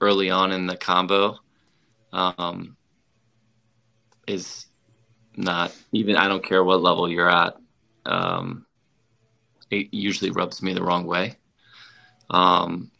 early 0.00 0.30
on 0.30 0.52
in 0.52 0.66
the 0.66 0.76
combo 0.76 1.38
um, 2.12 2.76
is 4.26 4.66
not 5.36 5.74
even. 5.92 6.16
I 6.16 6.28
don't 6.28 6.44
care 6.44 6.64
what 6.64 6.82
level 6.82 7.10
you're 7.10 7.30
at. 7.30 7.56
Um, 8.06 8.66
it 9.70 9.88
usually 9.92 10.30
rubs 10.30 10.62
me 10.62 10.72
the 10.72 10.82
wrong 10.82 11.06
way. 11.06 11.36
Um, 12.30 12.90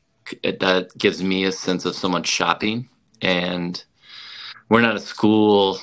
it, 0.43 0.61
that 0.61 0.97
gives 0.97 1.23
me 1.23 1.45
a 1.45 1.53
sense 1.53 1.85
of 1.85 1.95
someone 1.95 2.23
shopping, 2.23 2.89
and 3.23 3.83
we're 4.69 4.83
not 4.83 4.97
a 4.97 5.01
school 5.01 5.79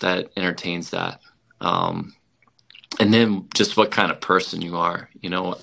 that 0.00 0.30
entertains 0.36 0.90
that. 0.90 1.20
Um, 1.60 2.14
and 3.00 3.12
then 3.12 3.48
just 3.54 3.76
what 3.76 3.90
kind 3.90 4.10
of 4.10 4.20
person 4.20 4.62
you 4.62 4.76
are, 4.76 5.08
you 5.20 5.30
know 5.30 5.58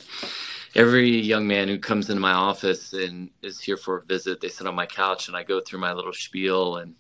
every 0.75 1.09
young 1.09 1.47
man 1.47 1.67
who 1.67 1.77
comes 1.77 2.09
into 2.09 2.21
my 2.21 2.33
office 2.33 2.93
and 2.93 3.29
is 3.41 3.59
here 3.59 3.77
for 3.77 3.97
a 3.97 4.03
visit, 4.03 4.41
they 4.41 4.49
sit 4.49 4.67
on 4.67 4.75
my 4.75 4.85
couch 4.85 5.27
and 5.27 5.35
I 5.35 5.43
go 5.43 5.59
through 5.59 5.79
my 5.79 5.93
little 5.93 6.13
spiel 6.13 6.77
and 6.77 6.95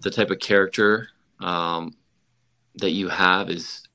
the 0.00 0.10
type 0.10 0.30
of 0.30 0.40
character 0.40 1.08
um, 1.40 1.94
that 2.76 2.90
you 2.90 3.08
have 3.08 3.50
is 3.50 3.86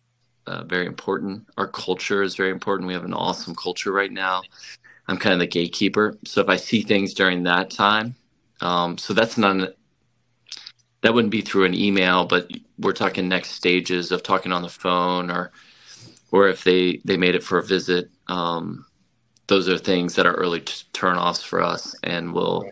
uh, 0.47 0.63
very 0.63 0.85
important. 0.85 1.47
Our 1.57 1.67
culture 1.67 2.23
is 2.23 2.35
very 2.35 2.51
important. 2.51 2.87
We 2.87 2.93
have 2.93 3.05
an 3.05 3.13
awesome 3.13 3.55
culture 3.55 3.91
right 3.91 4.11
now. 4.11 4.41
I'm 5.07 5.17
kind 5.17 5.33
of 5.33 5.39
the 5.39 5.47
gatekeeper. 5.47 6.17
So 6.23 6.41
if 6.41 6.49
I 6.49 6.55
see 6.55 6.81
things 6.81 7.13
during 7.13 7.43
that 7.43 7.69
time, 7.69 8.15
um, 8.61 8.97
so 8.97 9.13
that's 9.13 9.37
not 9.37 9.73
that 11.01 11.13
wouldn't 11.13 11.31
be 11.31 11.41
through 11.41 11.63
an 11.63 11.73
email, 11.73 12.25
but 12.25 12.51
we're 12.77 12.93
talking 12.93 13.27
next 13.27 13.51
stages 13.51 14.11
of 14.11 14.21
talking 14.21 14.51
on 14.51 14.61
the 14.61 14.69
phone 14.69 15.31
or 15.31 15.51
or 16.31 16.47
if 16.47 16.63
they 16.63 17.01
they 17.05 17.17
made 17.17 17.35
it 17.35 17.43
for 17.43 17.57
a 17.57 17.63
visit. 17.63 18.09
Um, 18.27 18.85
those 19.49 19.67
are 19.67 19.77
things 19.77 20.15
that 20.15 20.27
are 20.27 20.35
early 20.35 20.61
t- 20.61 20.85
turnoffs 20.93 21.43
for 21.43 21.61
us, 21.61 21.95
and 22.03 22.33
we'll 22.33 22.69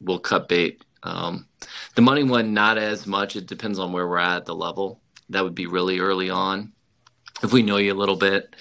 we'll 0.00 0.20
cut 0.20 0.48
bait. 0.48 0.84
Um, 1.02 1.48
the 1.96 2.02
money 2.02 2.22
one, 2.22 2.54
not 2.54 2.78
as 2.78 3.06
much. 3.06 3.36
It 3.36 3.46
depends 3.46 3.78
on 3.78 3.92
where 3.92 4.06
we're 4.06 4.18
at, 4.18 4.46
the 4.46 4.54
level. 4.54 5.00
That 5.30 5.42
would 5.42 5.54
be 5.54 5.66
really 5.66 5.98
early 5.98 6.30
on. 6.30 6.72
If 7.42 7.52
we 7.52 7.62
know 7.62 7.76
you 7.76 7.92
a 7.92 7.98
little 7.98 8.16
bit, 8.16 8.54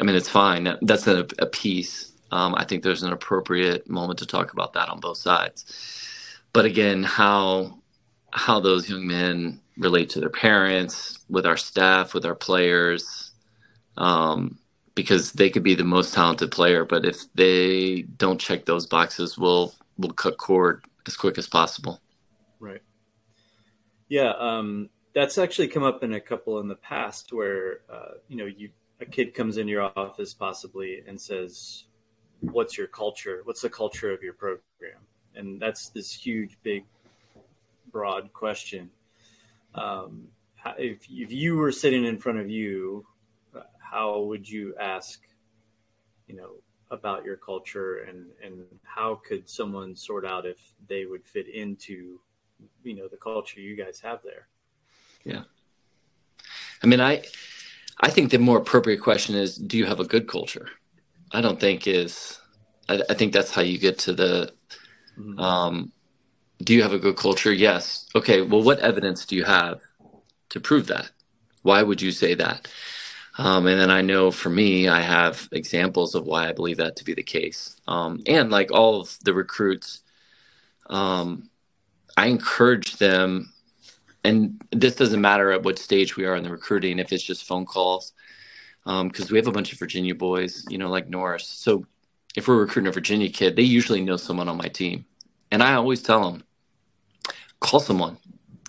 I 0.00 0.04
mean, 0.04 0.16
it's 0.16 0.28
fine. 0.30 0.76
That's 0.80 1.06
a, 1.06 1.26
a 1.38 1.46
piece. 1.46 2.12
Um, 2.30 2.54
I 2.54 2.64
think 2.64 2.82
there's 2.82 3.02
an 3.02 3.12
appropriate 3.12 3.88
moment 3.90 4.20
to 4.20 4.26
talk 4.26 4.52
about 4.52 4.72
that 4.72 4.88
on 4.88 4.98
both 4.98 5.18
sides. 5.18 5.66
But 6.54 6.64
again, 6.64 7.02
how 7.02 7.78
how 8.32 8.60
those 8.60 8.88
young 8.88 9.06
men 9.06 9.60
relate 9.76 10.08
to 10.10 10.20
their 10.20 10.30
parents, 10.30 11.18
with 11.28 11.44
our 11.44 11.58
staff, 11.58 12.14
with 12.14 12.24
our 12.24 12.34
players, 12.34 13.32
um, 13.98 14.59
because 15.00 15.32
they 15.32 15.48
could 15.48 15.62
be 15.62 15.74
the 15.74 15.82
most 15.82 16.12
talented 16.12 16.50
player, 16.50 16.84
but 16.84 17.06
if 17.06 17.32
they 17.34 18.02
don't 18.02 18.38
check 18.38 18.66
those 18.66 18.86
boxes, 18.86 19.38
we'll 19.38 19.72
we'll 19.96 20.10
cut 20.12 20.36
cord 20.36 20.84
as 21.06 21.16
quick 21.16 21.38
as 21.38 21.48
possible. 21.48 22.02
Right. 22.58 22.82
Yeah, 24.10 24.32
um, 24.38 24.90
that's 25.14 25.38
actually 25.38 25.68
come 25.68 25.84
up 25.84 26.04
in 26.04 26.12
a 26.12 26.20
couple 26.20 26.60
in 26.60 26.68
the 26.68 26.74
past 26.74 27.32
where 27.32 27.80
uh, 27.90 28.18
you 28.28 28.36
know 28.36 28.44
you 28.44 28.68
a 29.00 29.06
kid 29.06 29.32
comes 29.32 29.56
in 29.56 29.66
your 29.68 29.90
office 29.96 30.34
possibly 30.34 31.02
and 31.06 31.18
says, 31.18 31.84
"What's 32.40 32.76
your 32.76 32.86
culture? 32.86 33.40
What's 33.44 33.62
the 33.62 33.70
culture 33.70 34.12
of 34.12 34.22
your 34.22 34.34
program?" 34.34 35.00
And 35.34 35.58
that's 35.58 35.88
this 35.88 36.12
huge, 36.12 36.58
big, 36.62 36.84
broad 37.90 38.34
question. 38.34 38.90
Um, 39.74 40.28
if 40.76 41.06
if 41.08 41.32
you 41.32 41.56
were 41.56 41.72
sitting 41.72 42.04
in 42.04 42.18
front 42.18 42.38
of 42.38 42.50
you 42.50 43.06
how 43.90 44.20
would 44.20 44.48
you 44.48 44.74
ask, 44.80 45.20
you 46.26 46.36
know, 46.36 46.50
about 46.90 47.24
your 47.24 47.36
culture 47.36 47.98
and 48.08 48.26
and 48.44 48.64
how 48.82 49.20
could 49.26 49.48
someone 49.48 49.94
sort 49.96 50.24
out 50.26 50.46
if 50.46 50.58
they 50.88 51.06
would 51.06 51.24
fit 51.24 51.48
into, 51.48 52.20
you 52.82 52.94
know, 52.94 53.08
the 53.08 53.16
culture 53.16 53.60
you 53.60 53.76
guys 53.76 54.00
have 54.00 54.20
there? 54.22 54.48
Yeah. 55.24 55.44
I 56.82 56.86
mean, 56.86 57.00
I 57.00 57.22
I 58.00 58.10
think 58.10 58.30
the 58.30 58.38
more 58.38 58.58
appropriate 58.58 59.00
question 59.00 59.34
is, 59.34 59.56
do 59.56 59.76
you 59.76 59.86
have 59.86 60.00
a 60.00 60.04
good 60.04 60.26
culture? 60.26 60.68
I 61.32 61.40
don't 61.40 61.60
think 61.60 61.86
is 61.86 62.40
I, 62.88 63.02
I 63.10 63.14
think 63.14 63.32
that's 63.32 63.52
how 63.52 63.62
you 63.62 63.78
get 63.78 63.98
to 64.00 64.12
the. 64.12 64.52
Mm-hmm. 65.18 65.38
Um, 65.38 65.92
do 66.62 66.74
you 66.74 66.82
have 66.82 66.92
a 66.92 66.98
good 66.98 67.16
culture? 67.16 67.52
Yes. 67.52 68.06
Okay. 68.14 68.42
Well, 68.42 68.62
what 68.62 68.80
evidence 68.80 69.24
do 69.24 69.34
you 69.36 69.44
have 69.44 69.80
to 70.50 70.60
prove 70.60 70.86
that? 70.88 71.10
Why 71.62 71.82
would 71.82 72.02
you 72.02 72.10
say 72.10 72.34
that? 72.34 72.68
Um, 73.40 73.66
and 73.68 73.80
then 73.80 73.90
I 73.90 74.02
know 74.02 74.30
for 74.30 74.50
me, 74.50 74.86
I 74.86 75.00
have 75.00 75.48
examples 75.50 76.14
of 76.14 76.26
why 76.26 76.50
I 76.50 76.52
believe 76.52 76.76
that 76.76 76.96
to 76.96 77.04
be 77.04 77.14
the 77.14 77.22
case. 77.22 77.74
Um, 77.88 78.22
and 78.26 78.50
like 78.50 78.70
all 78.70 79.00
of 79.00 79.16
the 79.24 79.32
recruits, 79.32 80.02
um, 80.90 81.48
I 82.18 82.26
encourage 82.26 82.98
them, 82.98 83.50
and 84.24 84.60
this 84.72 84.94
doesn't 84.94 85.22
matter 85.22 85.52
at 85.52 85.62
what 85.62 85.78
stage 85.78 86.18
we 86.18 86.26
are 86.26 86.36
in 86.36 86.44
the 86.44 86.50
recruiting, 86.50 86.98
if 86.98 87.14
it's 87.14 87.22
just 87.22 87.46
phone 87.46 87.64
calls, 87.64 88.12
because 88.84 89.24
um, 89.24 89.28
we 89.30 89.38
have 89.38 89.46
a 89.46 89.52
bunch 89.52 89.72
of 89.72 89.78
Virginia 89.78 90.14
boys, 90.14 90.66
you 90.68 90.76
know, 90.76 90.90
like 90.90 91.08
Norris. 91.08 91.46
So 91.46 91.86
if 92.36 92.46
we're 92.46 92.60
recruiting 92.60 92.90
a 92.90 92.92
Virginia 92.92 93.30
kid, 93.30 93.56
they 93.56 93.62
usually 93.62 94.02
know 94.02 94.18
someone 94.18 94.50
on 94.50 94.58
my 94.58 94.68
team. 94.68 95.06
And 95.50 95.62
I 95.62 95.72
always 95.72 96.02
tell 96.02 96.30
them, 96.30 96.44
call 97.58 97.80
someone. 97.80 98.18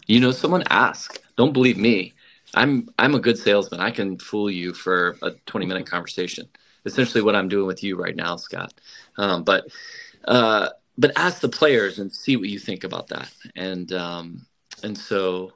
You 0.08 0.22
know, 0.22 0.32
someone 0.32 0.64
ask. 0.70 1.22
Don't 1.36 1.52
believe 1.52 1.78
me. 1.78 2.14
I'm 2.54 2.90
I'm 3.00 3.16
a 3.16 3.20
good 3.20 3.38
salesman. 3.38 3.80
I 3.80 3.92
can 3.92 4.18
fool 4.18 4.50
you 4.50 4.74
for 4.74 5.18
a 5.22 5.32
20 5.46 5.66
minute 5.66 5.88
conversation. 5.88 6.48
Essentially, 6.86 7.22
what 7.24 7.36
I'm 7.36 7.48
doing 7.48 7.68
with 7.68 7.84
you 7.84 7.96
right 7.96 8.16
now, 8.16 8.36
Scott. 8.36 8.74
Um, 9.18 9.44
but 9.44 9.68
uh, 10.26 10.70
but 10.98 11.12
ask 11.16 11.42
the 11.42 11.50
players 11.50 12.00
and 12.00 12.12
see 12.12 12.36
what 12.36 12.50
you 12.50 12.60
think 12.60 12.84
about 12.84 13.08
that. 13.08 13.32
And 13.56 13.92
um, 13.94 14.46
and 14.84 14.98
so 14.98 15.54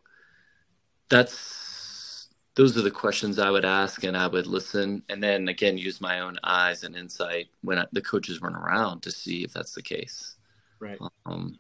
that's 1.10 2.30
those 2.56 2.78
are 2.78 2.82
the 2.82 2.92
questions 2.92 3.38
I 3.38 3.50
would 3.50 3.66
ask, 3.66 4.04
and 4.04 4.16
I 4.16 4.28
would 4.28 4.48
listen, 4.48 5.04
and 5.10 5.22
then 5.22 5.50
again 5.50 5.78
use 5.78 6.00
my 6.00 6.22
own 6.22 6.38
eyes 6.44 6.84
and 6.84 6.96
insight 6.96 7.48
when 7.62 7.80
I, 7.80 7.86
the 7.92 8.02
coaches 8.02 8.40
weren't 8.40 8.56
around 8.56 9.02
to 9.04 9.12
see 9.12 9.44
if 9.44 9.52
that's 9.52 9.74
the 9.74 9.82
case. 9.82 10.36
Right. 10.80 11.00
Um, 11.26 11.60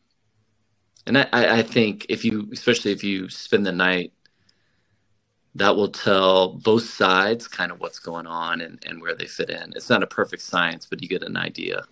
and 1.08 1.18
I, 1.18 1.28
I 1.34 1.62
think 1.62 2.06
if 2.10 2.26
you, 2.26 2.50
especially 2.52 2.92
if 2.92 3.04
you 3.04 3.30
spend 3.30 3.66
the 3.66 3.72
night 3.72 4.14
that 5.56 5.76
will 5.76 5.88
tell 5.88 6.50
both 6.50 6.84
sides 6.84 7.48
kind 7.48 7.72
of 7.72 7.80
what's 7.80 8.00
going 8.00 8.28
on 8.28 8.60
and, 8.62 8.84
and 8.86 9.02
where 9.02 9.16
they 9.16 9.26
fit 9.26 9.50
in. 9.50 9.74
It's 9.76 9.90
not 9.90 10.04
a 10.04 10.08
perfect 10.08 10.42
science, 10.42 10.86
but 10.86 11.02
you 11.02 11.08
get 11.08 11.24
an 11.24 11.38
idea. 11.38 11.86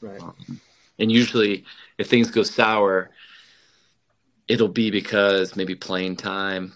Right. 0.00 0.22
Um, 0.22 0.60
and 1.00 1.10
usually, 1.10 1.64
if 1.98 2.08
things 2.08 2.30
go 2.30 2.44
sour, 2.44 3.10
it'll 4.46 4.68
be 4.68 4.90
because 4.90 5.56
maybe 5.56 5.74
playing 5.74 6.16
time 6.16 6.72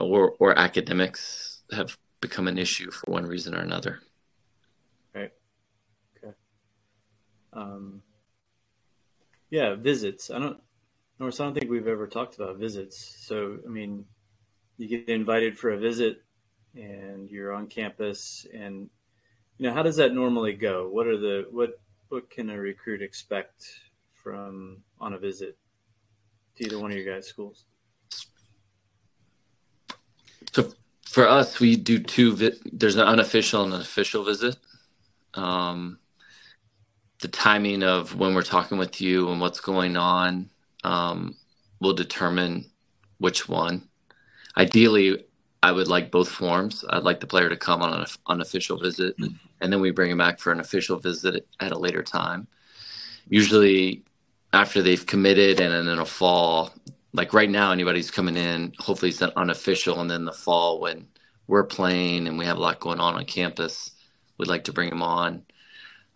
or 0.00 0.34
or 0.38 0.58
academics 0.58 1.62
have 1.72 1.96
become 2.20 2.48
an 2.48 2.58
issue 2.58 2.90
for 2.90 3.10
one 3.10 3.26
reason 3.26 3.54
or 3.54 3.60
another. 3.60 4.00
Right. 5.14 5.32
Okay. 6.16 6.34
Um, 7.52 8.02
yeah, 9.50 9.74
visits. 9.74 10.30
I 10.30 10.38
don't. 10.38 10.58
Norris, 11.20 11.38
I 11.40 11.44
don't 11.44 11.54
think 11.54 11.70
we've 11.70 11.86
ever 11.86 12.06
talked 12.06 12.34
about 12.34 12.56
visits. 12.56 13.16
So, 13.20 13.58
I 13.64 13.68
mean, 13.68 14.04
you 14.78 14.88
get 14.88 15.08
invited 15.08 15.58
for 15.58 15.70
a 15.70 15.78
visit 15.78 16.22
and 16.74 17.30
you're 17.30 17.52
on 17.52 17.66
campus 17.66 18.46
and 18.52 18.88
you 19.58 19.68
know 19.68 19.74
how 19.74 19.82
does 19.82 19.96
that 19.96 20.12
normally 20.12 20.54
go? 20.54 20.88
What 20.88 21.06
are 21.06 21.16
the 21.16 21.46
what 21.50 21.80
what 22.08 22.28
can 22.30 22.50
a 22.50 22.58
recruit 22.58 23.02
expect 23.02 23.66
from 24.12 24.78
on 25.00 25.14
a 25.14 25.18
visit 25.18 25.56
to 26.56 26.64
either 26.64 26.78
one 26.78 26.90
of 26.90 26.96
your 26.96 27.14
guys 27.14 27.26
schools? 27.26 27.64
So 30.52 30.72
for 31.04 31.28
us 31.28 31.60
we 31.60 31.76
do 31.76 32.00
two 32.00 32.34
vi- 32.34 32.58
there's 32.72 32.96
an 32.96 33.06
unofficial 33.06 33.64
and 33.64 33.74
an 33.74 33.80
official 33.80 34.24
visit. 34.24 34.56
Um, 35.34 35.98
the 37.20 37.28
timing 37.28 37.82
of 37.82 38.16
when 38.16 38.34
we're 38.34 38.42
talking 38.42 38.76
with 38.76 39.00
you 39.00 39.30
and 39.30 39.40
what's 39.40 39.60
going 39.60 39.96
on 39.96 40.50
um, 40.82 41.36
will 41.80 41.94
determine 41.94 42.70
which 43.18 43.48
one 43.48 43.88
ideally, 44.56 45.24
I 45.62 45.72
would 45.72 45.88
like 45.88 46.10
both 46.10 46.28
forms. 46.28 46.84
I'd 46.90 47.04
like 47.04 47.20
the 47.20 47.26
player 47.26 47.48
to 47.48 47.56
come 47.56 47.82
on 47.82 48.00
an 48.00 48.06
unofficial 48.26 48.78
visit, 48.78 49.16
mm-hmm. 49.18 49.34
and 49.60 49.72
then 49.72 49.80
we 49.80 49.90
bring 49.90 50.10
him 50.10 50.18
back 50.18 50.38
for 50.38 50.52
an 50.52 50.60
official 50.60 50.98
visit 50.98 51.46
at 51.60 51.72
a 51.72 51.78
later 51.78 52.02
time. 52.02 52.46
Usually, 53.28 54.04
after 54.52 54.82
they've 54.82 55.06
committed, 55.06 55.60
and 55.60 55.72
then 55.72 55.88
in 55.88 55.98
a 55.98 56.04
fall, 56.04 56.70
like 57.12 57.32
right 57.32 57.48
now, 57.48 57.72
anybody's 57.72 58.10
coming 58.10 58.36
in. 58.36 58.72
Hopefully, 58.78 59.10
it's 59.10 59.22
an 59.22 59.32
unofficial, 59.36 60.00
and 60.00 60.10
then 60.10 60.24
the 60.24 60.32
fall 60.32 60.80
when 60.80 61.06
we're 61.46 61.64
playing 61.64 62.26
and 62.26 62.38
we 62.38 62.44
have 62.46 62.56
a 62.56 62.60
lot 62.60 62.80
going 62.80 63.00
on 63.00 63.14
on 63.14 63.24
campus, 63.24 63.92
we'd 64.38 64.48
like 64.48 64.64
to 64.64 64.72
bring 64.72 64.90
him 64.90 65.02
on. 65.02 65.42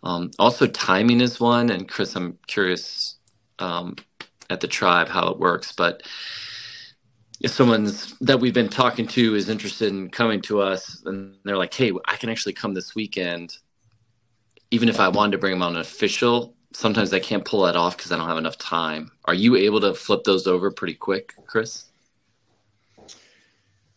Um, 0.03 0.31
also, 0.39 0.67
timing 0.67 1.21
is 1.21 1.41
one, 1.41 1.71
and 1.71 1.89
Chris, 1.89 2.15
I'm 2.15 2.39
curious 2.47 3.17
um, 3.59 3.97
at 4.49 4.61
the 4.61 4.69
tribe 4.69 5.09
how 5.09 5.29
it 5.29 5.39
works, 5.39 5.73
but 5.73 6.03
if 7.41 7.53
someone's 7.53 8.17
that 8.19 8.41
we've 8.41 8.55
been 8.55 8.69
talking 8.69 9.07
to 9.09 9.35
is 9.35 9.49
interested 9.49 9.93
in 9.93 10.11
coming 10.11 10.41
to 10.43 10.61
us 10.61 11.03
and 11.05 11.37
they're 11.45 11.57
like, 11.57 11.73
hey, 11.75 11.93
I 12.07 12.17
can 12.17 12.31
actually 12.31 12.55
come 12.55 12.75
this 12.75 12.95
weekend, 12.95 13.57
even 14.71 14.89
if 14.89 14.99
I 14.99 15.09
wanted 15.09 15.33
to 15.33 15.39
bring 15.39 15.53
them 15.53 15.63
on 15.63 15.75
an 15.75 15.81
official, 15.81 16.55
sometimes 16.73 17.13
I 17.13 17.21
can't 17.21 17.45
pull 17.45 17.63
that 17.63 17.77
off 17.77 17.97
because 17.97 18.13
I 18.13 18.17
don't 18.17 18.29
have 18.29 18.39
enough 18.39 18.59
time. 18.59 19.13
Are 19.25 19.35
you 19.35 19.57
able 19.57 19.81
to 19.81 19.95
flip 19.95 20.25
those 20.25 20.47
over 20.47 20.71
pretty 20.71 20.95
quick, 20.95 21.33
Chris? 21.47 21.85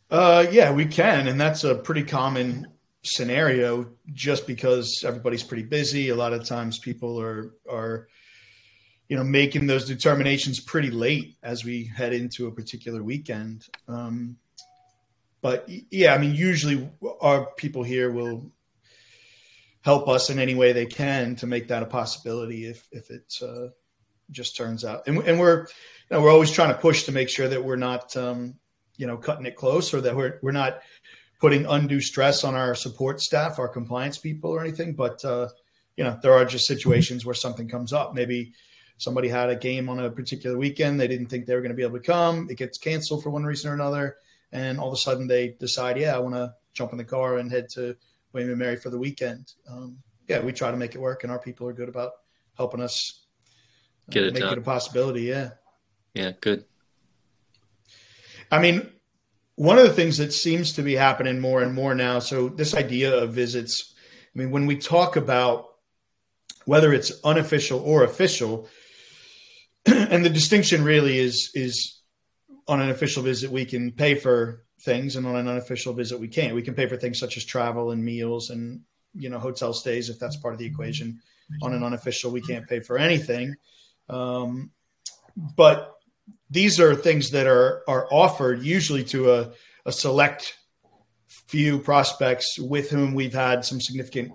Uh, 0.10 0.46
yeah, 0.52 0.72
we 0.72 0.86
can, 0.86 1.28
and 1.28 1.40
that's 1.40 1.64
a 1.64 1.76
pretty 1.76 2.04
common 2.04 2.68
scenario. 3.04 3.88
Just 4.14 4.46
because 4.46 5.04
everybody's 5.06 5.44
pretty 5.44 5.64
busy, 5.64 6.10
a 6.10 6.16
lot 6.16 6.34
of 6.34 6.46
times 6.46 6.80
people 6.80 7.20
are 7.20 7.56
are 7.70 8.08
you 9.12 9.18
know, 9.18 9.26
making 9.26 9.68
those 9.68 9.84
determinations 9.84 10.62
pretty 10.62 10.90
late 10.90 11.36
as 11.44 11.66
we 11.66 11.84
head 11.84 12.14
into 12.14 12.48
a 12.48 12.52
particular 12.52 13.04
weekend. 13.04 13.68
Um, 13.90 14.38
but 15.42 15.68
yeah, 15.68 16.14
I 16.14 16.18
mean, 16.18 16.34
usually 16.34 16.90
our 17.20 17.48
people 17.58 17.84
here 17.84 18.10
will 18.10 18.50
help 19.82 20.08
us 20.08 20.30
in 20.30 20.40
any 20.40 20.56
way 20.56 20.72
they 20.72 20.86
can 20.86 21.36
to 21.36 21.46
make 21.46 21.68
that 21.68 21.84
a 21.84 21.88
possibility 21.88 22.66
if 22.66 22.88
if 22.94 23.12
it 23.12 23.36
uh, 23.42 23.68
just 24.30 24.56
turns 24.56 24.86
out. 24.86 25.06
And, 25.08 25.18
and 25.24 25.38
we're 25.38 25.64
you 25.64 25.68
know, 26.12 26.22
we're 26.22 26.32
always 26.32 26.52
trying 26.52 26.74
to 26.74 26.80
push 26.80 27.04
to 27.04 27.12
make 27.12 27.28
sure 27.28 27.50
that 27.50 27.62
we're 27.62 27.76
not 27.76 28.16
um, 28.16 28.56
you 28.96 29.08
know 29.08 29.18
cutting 29.18 29.46
it 29.46 29.58
close 29.58 29.94
or 29.94 30.00
that 30.00 30.16
we're 30.16 30.40
we're 30.42 30.54
not 30.54 30.80
putting 31.42 31.66
undue 31.66 32.00
stress 32.00 32.46
on 32.46 32.56
our 32.56 32.76
support 32.76 33.20
staff, 33.20 33.60
our 33.60 33.68
compliance 33.68 34.18
people, 34.18 34.52
or 34.52 34.62
anything. 34.62 34.94
But 34.94 35.26
uh, 35.26 35.50
you 35.98 36.06
know, 36.06 36.18
there 36.24 36.32
are 36.32 36.46
just 36.46 36.66
situations 36.66 37.26
where 37.26 37.36
something 37.36 37.68
comes 37.68 37.92
up, 37.92 38.16
maybe 38.16 38.54
somebody 39.02 39.28
had 39.28 39.50
a 39.50 39.56
game 39.56 39.90
on 39.90 40.00
a 40.00 40.12
particular 40.12 40.56
weekend. 40.56 41.00
They 41.00 41.08
didn't 41.08 41.26
think 41.26 41.48
they 41.48 41.56
were 41.56 41.62
going 41.62 41.72
to 41.72 41.76
be 41.76 41.82
able 41.82 41.98
to 41.98 42.06
come. 42.06 42.48
It 42.52 42.58
gets 42.58 42.78
canceled 42.78 43.24
for 43.24 43.32
one 43.32 43.44
reason 43.44 43.72
or 43.72 43.74
another. 43.74 44.18
And 44.52 44.80
all 44.80 44.90
of 44.90 44.94
a 44.94 44.98
sudden 44.98 45.26
they 45.26 45.56
decide, 45.60 45.98
yeah, 45.98 46.16
I 46.16 46.20
want 46.20 46.36
to 46.36 46.54
jump 46.74 46.92
in 46.92 47.00
the 47.00 47.04
car 47.04 47.40
and 47.40 47.52
head 47.52 47.68
to 47.70 47.96
William 48.32 48.52
and 48.52 48.60
Mary 48.60 48.76
for 48.76 48.92
the 48.92 49.00
weekend. 49.00 49.54
Um, 49.68 49.98
yeah, 50.28 50.42
we 50.42 50.54
try 50.54 50.70
to 50.70 50.78
make 50.78 50.94
it 50.94 51.02
work, 51.02 51.24
and 51.24 51.32
our 51.32 51.40
people 51.40 51.68
are 51.68 51.74
good 51.74 51.90
about 51.90 52.12
helping 52.56 52.80
us 52.80 53.26
uh, 54.08 54.12
get 54.12 54.24
it 54.24 54.34
make 54.34 54.44
done. 54.44 54.54
it 54.54 54.60
a 54.60 54.62
possibility. 54.62 55.24
Yeah. 55.24 55.50
Yeah, 56.14 56.34
good. 56.40 56.66
I 58.52 58.60
mean, 58.60 58.88
one 59.56 59.80
of 59.80 59.86
the 59.86 59.94
things 59.94 60.20
that 60.20 60.32
seems 60.32 60.74
to 60.74 60.84
be 60.84 60.96
happening 60.96 61.40
more 61.40 61.64
and 61.64 61.74
more 61.74 61.96
now. 61.96 62.20
So 62.20 62.50
this 62.50 62.76
idea 62.76 63.16
of 63.16 63.34
visits. 63.34 63.96
I 64.36 64.40
mean, 64.40 64.52
when 64.52 64.68
we 64.68 64.78
talk 64.78 65.16
about 65.16 65.70
whether 66.66 66.94
it's 66.94 67.12
unofficial 67.24 67.80
or 67.80 68.04
official, 68.04 68.68
and 69.86 70.24
the 70.24 70.30
distinction 70.30 70.84
really 70.84 71.18
is 71.18 71.52
is 71.54 72.02
on 72.68 72.82
an 72.82 72.90
official 72.90 73.24
visit 73.24 73.52
we 73.52 73.66
can 73.66 73.92
pay 73.92 74.16
for 74.16 74.64
things 74.82 75.16
and 75.16 75.26
on 75.28 75.36
an 75.36 75.48
unofficial 75.48 75.94
visit 75.94 76.20
we 76.20 76.28
can't. 76.28 76.56
We 76.56 76.62
can 76.62 76.74
pay 76.74 76.88
for 76.88 76.98
things 76.98 77.20
such 77.20 77.38
as 77.38 77.46
travel 77.46 77.92
and 77.92 78.04
meals 78.04 78.50
and 78.50 78.82
you 79.14 79.30
know 79.30 79.40
hotel 79.40 79.74
stays 79.74 80.10
if 80.10 80.20
that's 80.20 80.38
part 80.38 80.54
of 80.54 80.60
the 80.60 80.66
equation. 80.66 81.22
On 81.62 81.74
an 81.74 81.84
unofficial 81.84 82.32
we 82.32 82.42
can't 82.42 82.68
pay 82.68 82.80
for 82.80 82.98
anything. 82.98 83.56
Um, 84.10 84.72
but 85.56 85.96
these 86.50 86.80
are 86.80 86.96
things 86.96 87.32
that 87.32 87.48
are 87.48 87.84
are 87.88 88.08
offered 88.12 88.62
usually 88.64 89.04
to 89.06 89.34
a, 89.34 89.52
a 89.86 89.92
select 89.92 90.58
few 91.28 91.80
prospects 91.80 92.58
with 92.60 92.90
whom 92.90 93.14
we've 93.14 93.34
had 93.34 93.66
some 93.66 93.82
significant 93.82 94.32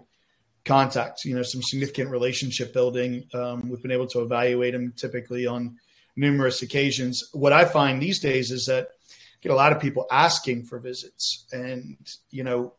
contact, 0.67 1.25
you 1.25 1.35
know, 1.35 1.43
some 1.43 1.63
significant 1.63 2.11
relationship 2.11 2.75
building. 2.75 3.25
Um, 3.33 3.71
we've 3.71 3.81
been 3.81 3.93
able 3.93 4.09
to 4.09 4.21
evaluate 4.21 4.75
them 4.75 4.93
typically 4.97 5.47
on 5.47 5.79
numerous 6.17 6.61
occasions. 6.61 7.23
What 7.33 7.53
I 7.53 7.65
find 7.65 8.03
these 8.03 8.21
days 8.21 8.51
is 8.51 8.67
that 8.67 8.89
I 8.89 9.39
get 9.43 9.53
a 9.53 9.55
lot 9.55 9.73
of 9.73 9.81
people 9.81 10.07
asking 10.11 10.65
for 10.65 10.79
visits, 10.79 11.47
and 11.53 11.97
you 12.31 12.45
know, 12.45 12.75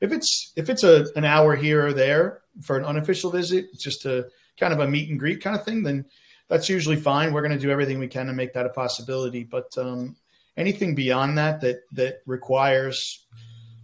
if 0.00 0.12
it's 0.12 0.52
if 0.56 0.70
it's 0.70 0.84
a 0.84 1.06
an 1.16 1.24
hour 1.24 1.56
here 1.56 1.86
or 1.86 1.92
there 1.92 2.42
for 2.62 2.78
an 2.78 2.84
unofficial 2.84 3.30
visit, 3.30 3.66
just 3.78 4.06
a 4.06 4.28
kind 4.58 4.72
of 4.72 4.80
a 4.80 4.88
meet 4.88 5.10
and 5.10 5.18
greet 5.18 5.42
kind 5.42 5.56
of 5.56 5.64
thing, 5.64 5.82
then 5.82 6.04
that's 6.48 6.68
usually 6.68 6.96
fine. 6.96 7.32
We're 7.32 7.42
going 7.42 7.58
to 7.58 7.58
do 7.58 7.70
everything 7.70 7.98
we 7.98 8.08
can 8.08 8.26
to 8.26 8.32
make 8.32 8.52
that 8.52 8.66
a 8.66 8.70
possibility. 8.70 9.42
But 9.42 9.76
um, 9.76 10.16
anything 10.56 10.94
beyond 10.94 11.38
that 11.38 11.60
that 11.62 11.80
that 11.92 12.18
requires 12.26 13.26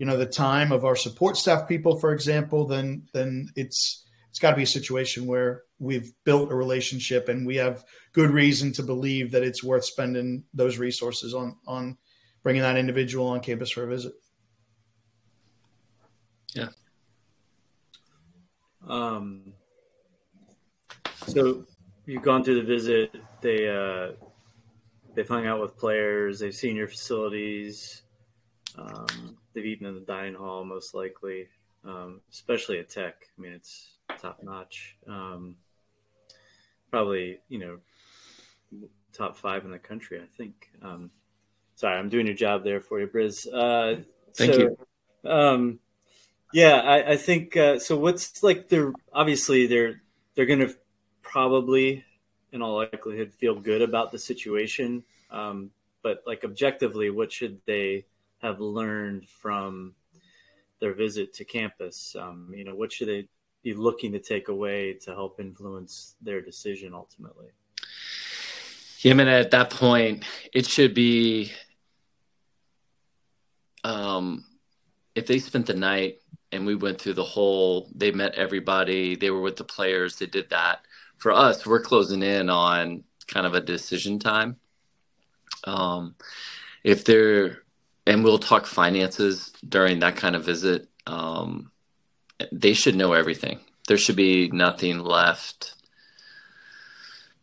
you 0.00 0.06
know 0.06 0.16
the 0.16 0.26
time 0.26 0.72
of 0.72 0.84
our 0.84 0.96
support 0.96 1.36
staff 1.36 1.68
people 1.68 1.98
for 2.00 2.12
example 2.12 2.66
then 2.66 3.06
then 3.12 3.50
it's 3.54 4.06
it's 4.30 4.38
got 4.38 4.50
to 4.50 4.56
be 4.56 4.62
a 4.62 4.66
situation 4.66 5.26
where 5.26 5.64
we've 5.78 6.12
built 6.24 6.50
a 6.50 6.54
relationship 6.54 7.28
and 7.28 7.46
we 7.46 7.56
have 7.56 7.84
good 8.12 8.30
reason 8.30 8.72
to 8.72 8.82
believe 8.82 9.32
that 9.32 9.42
it's 9.42 9.62
worth 9.62 9.84
spending 9.84 10.44
those 10.54 10.78
resources 10.78 11.34
on 11.34 11.56
on 11.66 11.98
bringing 12.42 12.62
that 12.62 12.78
individual 12.78 13.26
on 13.26 13.40
campus 13.40 13.70
for 13.70 13.84
a 13.84 13.86
visit. 13.86 14.12
Yeah. 16.54 16.68
Um, 18.88 19.52
so 21.26 21.66
you've 22.06 22.22
gone 22.22 22.42
through 22.42 22.62
the 22.62 22.66
visit. 22.66 23.14
They 23.42 23.68
uh, 23.68 24.12
they've 25.14 25.28
hung 25.28 25.46
out 25.46 25.60
with 25.60 25.76
players. 25.76 26.38
They've 26.38 26.54
seen 26.54 26.76
your 26.76 26.88
facilities. 26.88 28.02
Um, 28.78 29.36
they've 29.52 29.66
eaten 29.66 29.86
in 29.86 29.94
the 29.94 30.00
dining 30.00 30.34
hall, 30.34 30.64
most 30.64 30.94
likely, 30.94 31.48
um, 31.84 32.20
especially 32.30 32.78
at 32.78 32.88
Tech. 32.88 33.26
I 33.36 33.40
mean, 33.40 33.52
it's 33.52 33.90
top 34.20 34.42
notch. 34.42 34.96
Um, 35.06 35.56
probably, 36.90 37.40
you 37.48 37.58
know, 37.58 37.78
top 39.12 39.36
five 39.36 39.64
in 39.64 39.70
the 39.70 39.78
country, 39.78 40.20
I 40.20 40.26
think. 40.36 40.70
Um, 40.82 41.10
sorry, 41.74 41.98
I'm 41.98 42.08
doing 42.08 42.26
your 42.26 42.36
job 42.36 42.64
there 42.64 42.80
for 42.80 43.00
you, 43.00 43.06
Briz. 43.06 43.46
Uh, 43.46 44.02
Thank 44.34 44.54
so, 44.54 44.60
you. 44.60 45.30
Um, 45.30 45.78
yeah, 46.52 46.80
I, 46.80 47.12
I 47.12 47.16
think 47.16 47.56
uh, 47.56 47.78
so. 47.78 47.96
What's 47.96 48.42
like 48.42 48.68
they're 48.68 48.92
obviously 49.12 49.66
they're 49.66 50.02
they're 50.34 50.46
going 50.46 50.60
to 50.60 50.74
probably, 51.22 52.04
in 52.52 52.62
all 52.62 52.76
likelihood, 52.76 53.32
feel 53.32 53.54
good 53.54 53.82
about 53.82 54.10
the 54.10 54.18
situation. 54.18 55.04
Um, 55.30 55.70
but 56.02 56.22
like 56.26 56.44
objectively, 56.44 57.10
what 57.10 57.30
should 57.30 57.60
they 57.66 58.06
have 58.42 58.61
learned 58.61 59.29
from 59.29 59.94
their 60.81 60.94
visit 60.94 61.35
to 61.35 61.44
campus? 61.44 62.16
Um, 62.18 62.53
you 62.55 62.64
know, 62.64 62.74
what 62.74 62.92
should 62.92 63.09
they 63.09 63.29
be 63.62 63.74
looking 63.74 64.12
to 64.12 64.18
take 64.18 64.48
away 64.48 64.94
to 64.94 65.11
help 65.11 65.40
influence 65.40 66.16
their 66.22 66.40
decision 66.40 66.94
ultimately? 66.94 67.48
Yeah, 69.00 69.12
I 69.12 69.14
mean, 69.14 69.29
at 69.29 69.50
that 69.53 69.70
point, 69.70 70.24
it 70.53 70.66
should 70.66 70.94
be 70.94 71.53
um, 73.85 74.44
if 75.14 75.26
they 75.26 75.38
spent 75.38 75.66
the 75.66 75.74
night 75.74 76.18
and 76.53 76.66
we 76.66 76.74
went 76.74 77.00
through 77.00 77.14
the 77.14 77.24
whole, 77.24 77.90
they 77.94 78.11
met 78.11 78.35
everybody, 78.35 79.16
they 79.16 79.31
were 79.31 79.40
with 79.40 79.57
the 79.57 79.64
players, 79.64 80.16
they 80.16 80.26
did 80.26 80.50
that. 80.50 80.81
For 81.16 81.33
us, 81.33 81.66
we're 81.66 81.81
closing 81.81 82.22
in 82.22 82.50
on 82.50 83.05
kind 83.26 83.46
of 83.46 83.55
a 83.55 83.61
decision 83.61 84.18
time. 84.18 84.57
Um, 85.64 86.14
if 86.83 87.05
they're, 87.05 87.62
and 88.10 88.24
we'll 88.24 88.40
talk 88.40 88.66
finances 88.66 89.52
during 89.66 90.00
that 90.00 90.16
kind 90.16 90.34
of 90.34 90.44
visit. 90.44 90.88
Um, 91.06 91.70
they 92.50 92.72
should 92.72 92.96
know 92.96 93.12
everything. 93.12 93.60
There 93.86 93.98
should 93.98 94.16
be 94.16 94.50
nothing 94.50 94.98
left. 94.98 95.74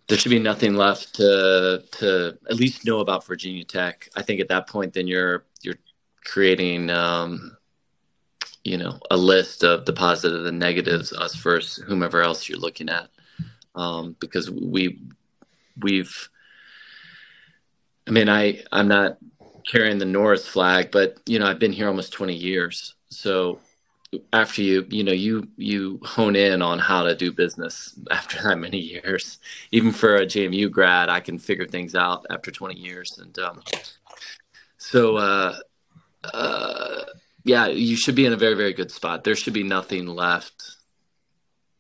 There 0.10 0.18
should 0.18 0.30
be 0.30 0.40
nothing 0.40 0.76
left 0.76 1.16
to 1.16 1.84
to 2.00 2.38
at 2.50 2.56
least 2.56 2.86
know 2.86 3.00
about 3.00 3.26
Virginia 3.26 3.64
Tech. 3.64 4.10
I 4.14 4.24
think 4.24 4.42
at 4.42 4.50
that 4.50 4.68
point, 4.68 4.94
then 4.94 5.08
you're 5.08 5.46
you're 5.62 5.80
creating, 6.26 6.90
um, 6.90 7.56
you 8.66 8.78
know, 8.78 9.00
a 9.10 9.16
list 9.16 9.64
of 9.64 9.86
the 9.86 9.94
positives 9.94 10.28
positive 10.28 10.46
and 10.48 10.60
negatives, 10.60 11.14
us 11.14 11.34
first, 11.34 11.82
whomever 11.84 12.22
else 12.22 12.50
you're 12.50 12.60
looking 12.60 12.90
at, 12.90 13.10
um, 13.74 14.18
because 14.20 14.52
we 14.52 15.00
we've. 15.82 16.30
I 18.06 18.12
mean, 18.12 18.28
I 18.28 18.64
I'm 18.70 18.90
not 18.90 19.18
carrying 19.68 20.00
the 20.00 20.06
North 20.06 20.46
flag, 20.46 20.90
but 20.92 21.18
you 21.26 21.38
know, 21.38 21.46
I've 21.46 21.60
been 21.60 21.74
here 21.74 21.88
almost 21.88 22.14
20 22.14 22.34
years, 22.34 22.96
so 23.10 23.60
after 24.32 24.62
you 24.62 24.86
you 24.90 25.04
know 25.04 25.12
you 25.12 25.48
you 25.58 26.00
hone 26.04 26.36
in 26.36 26.62
on 26.62 26.80
how 26.80 27.04
to 27.04 27.16
do 27.16 27.32
business 27.32 27.98
after 28.12 28.42
that 28.44 28.58
many 28.58 28.80
years. 28.80 29.40
Even 29.72 29.92
for 29.92 30.16
a 30.16 30.26
jmu 30.26 30.72
grad 30.72 31.10
i 31.10 31.20
can 31.20 31.38
figure 31.38 31.68
things 31.68 31.96
out 31.96 32.26
after 32.30 32.52
20 32.52 32.76
years 32.76 33.18
and 33.20 33.38
um, 33.40 33.62
so 34.78 35.18
uh, 35.18 35.58
uh, 36.34 37.02
yeah 37.44 37.68
you 37.68 37.96
should 37.96 38.16
be 38.16 38.26
in 38.26 38.34
a 38.34 38.38
very 38.38 38.56
very 38.56 38.74
good 38.74 38.92
spot. 38.92 39.24
There 39.24 39.36
should 39.36 39.54
be 39.54 39.64
nothing 39.64 40.08
left 40.08 40.76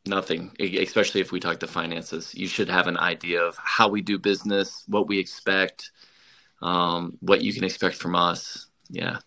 nothing 0.06 0.52
especially 0.60 1.21
if 1.21 1.32
we 1.32 1.39
talk 1.39 1.60
to 1.60 1.67
finances. 1.67 2.34
You 2.34 2.47
should 2.47 2.69
have 2.69 2.88
an 2.88 2.97
idea 2.97 3.41
of 3.41 3.58
how 3.58 3.89
we 3.89 4.02
do 4.02 4.17
business 4.17 4.84
what 4.88 5.08
we 5.08 5.19
expect 5.19 5.91
um, 6.62 7.17
what 7.22 7.41
you 7.41 7.54
can 7.54 7.63
expect 7.63 7.96
from 7.96 8.15
us 8.15 8.67
yeah 8.89 9.17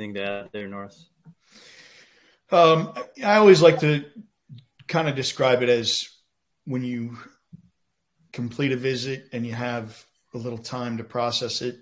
Anything 0.00 0.14
to 0.14 0.24
add 0.24 0.48
there, 0.52 0.66
Norris? 0.66 1.10
Um, 2.50 2.94
I 3.22 3.34
always 3.34 3.60
like 3.60 3.80
to 3.80 4.06
kind 4.88 5.10
of 5.10 5.14
describe 5.14 5.62
it 5.62 5.68
as 5.68 6.08
when 6.64 6.82
you 6.82 7.18
complete 8.32 8.72
a 8.72 8.76
visit 8.76 9.28
and 9.32 9.46
you 9.46 9.52
have 9.52 10.02
a 10.32 10.38
little 10.38 10.58
time 10.58 10.96
to 10.96 11.04
process 11.04 11.60
it, 11.60 11.80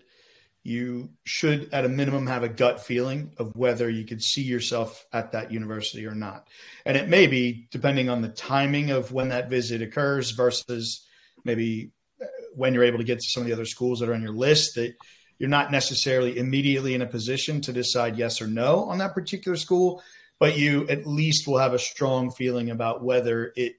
you 0.65 1.11
should, 1.23 1.73
at 1.73 1.85
a 1.85 1.89
minimum, 1.89 2.27
have 2.27 2.43
a 2.43 2.49
gut 2.49 2.85
feeling 2.85 3.33
of 3.39 3.55
whether 3.55 3.89
you 3.89 4.05
could 4.05 4.23
see 4.23 4.43
yourself 4.43 5.07
at 5.13 5.31
that 5.31 5.53
university 5.53 6.05
or 6.05 6.17
not. 6.17 6.49
And 6.85 6.97
it 6.97 7.09
may 7.09 7.29
be, 7.29 7.69
depending 7.71 8.09
on 8.09 8.21
the 8.21 8.29
timing 8.29 8.91
of 8.91 9.13
when 9.13 9.29
that 9.29 9.49
visit 9.49 9.81
occurs 9.81 10.33
versus 10.33 11.07
maybe 11.45 11.91
uh, 12.21 12.27
when 12.55 12.75
you're 12.75 12.85
able 12.85 12.99
to 12.99 13.05
get 13.05 13.19
to 13.19 13.31
some 13.31 13.43
of 13.43 13.47
the 13.47 13.53
other 13.53 13.65
schools 13.65 14.01
that 14.01 14.09
are 14.09 14.15
on 14.15 14.23
your 14.23 14.33
list, 14.33 14.75
that 14.75 14.95
you're 15.39 15.49
not 15.49 15.71
necessarily 15.71 16.37
immediately 16.39 16.95
in 16.95 17.03
a 17.03 17.07
position 17.07 17.61
to 17.63 17.73
decide 17.73 18.19
yes 18.19 18.43
or 18.43 18.47
no 18.47 18.85
on 18.85 18.99
that 18.99 19.15
particular 19.15 19.57
school, 19.57 20.03
but 20.39 20.59
you 20.59 20.87
at 20.89 21.07
least 21.07 21.47
will 21.47 21.59
have 21.59 21.75
a 21.75 21.79
strong 21.79 22.31
feeling 22.31 22.71
about 22.71 23.03
whether 23.03 23.53
it 23.57 23.75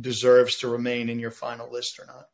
deserves 0.00 0.58
to 0.58 0.68
remain 0.68 1.08
in 1.08 1.18
your 1.18 1.32
final 1.32 1.70
list 1.70 1.98
or 1.98 2.06
not. 2.06 2.28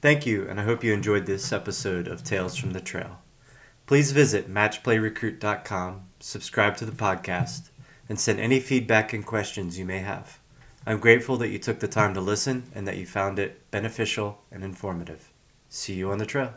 Thank 0.00 0.26
you, 0.26 0.46
and 0.50 0.60
I 0.60 0.64
hope 0.64 0.84
you 0.84 0.92
enjoyed 0.92 1.24
this 1.24 1.50
episode 1.50 2.08
of 2.08 2.22
Tales 2.22 2.56
from 2.56 2.74
the 2.74 2.80
Trail. 2.80 3.23
Please 3.86 4.12
visit 4.12 4.52
matchplayrecruit.com, 4.52 6.02
subscribe 6.18 6.76
to 6.78 6.86
the 6.86 6.92
podcast, 6.92 7.68
and 8.08 8.18
send 8.18 8.40
any 8.40 8.58
feedback 8.60 9.12
and 9.12 9.24
questions 9.24 9.78
you 9.78 9.84
may 9.84 9.98
have. 9.98 10.38
I'm 10.86 10.98
grateful 10.98 11.36
that 11.38 11.48
you 11.48 11.58
took 11.58 11.80
the 11.80 11.88
time 11.88 12.14
to 12.14 12.20
listen 12.20 12.64
and 12.74 12.88
that 12.88 12.96
you 12.96 13.06
found 13.06 13.38
it 13.38 13.70
beneficial 13.70 14.42
and 14.50 14.64
informative. 14.64 15.30
See 15.68 15.94
you 15.94 16.10
on 16.10 16.18
the 16.18 16.26
trail. 16.26 16.54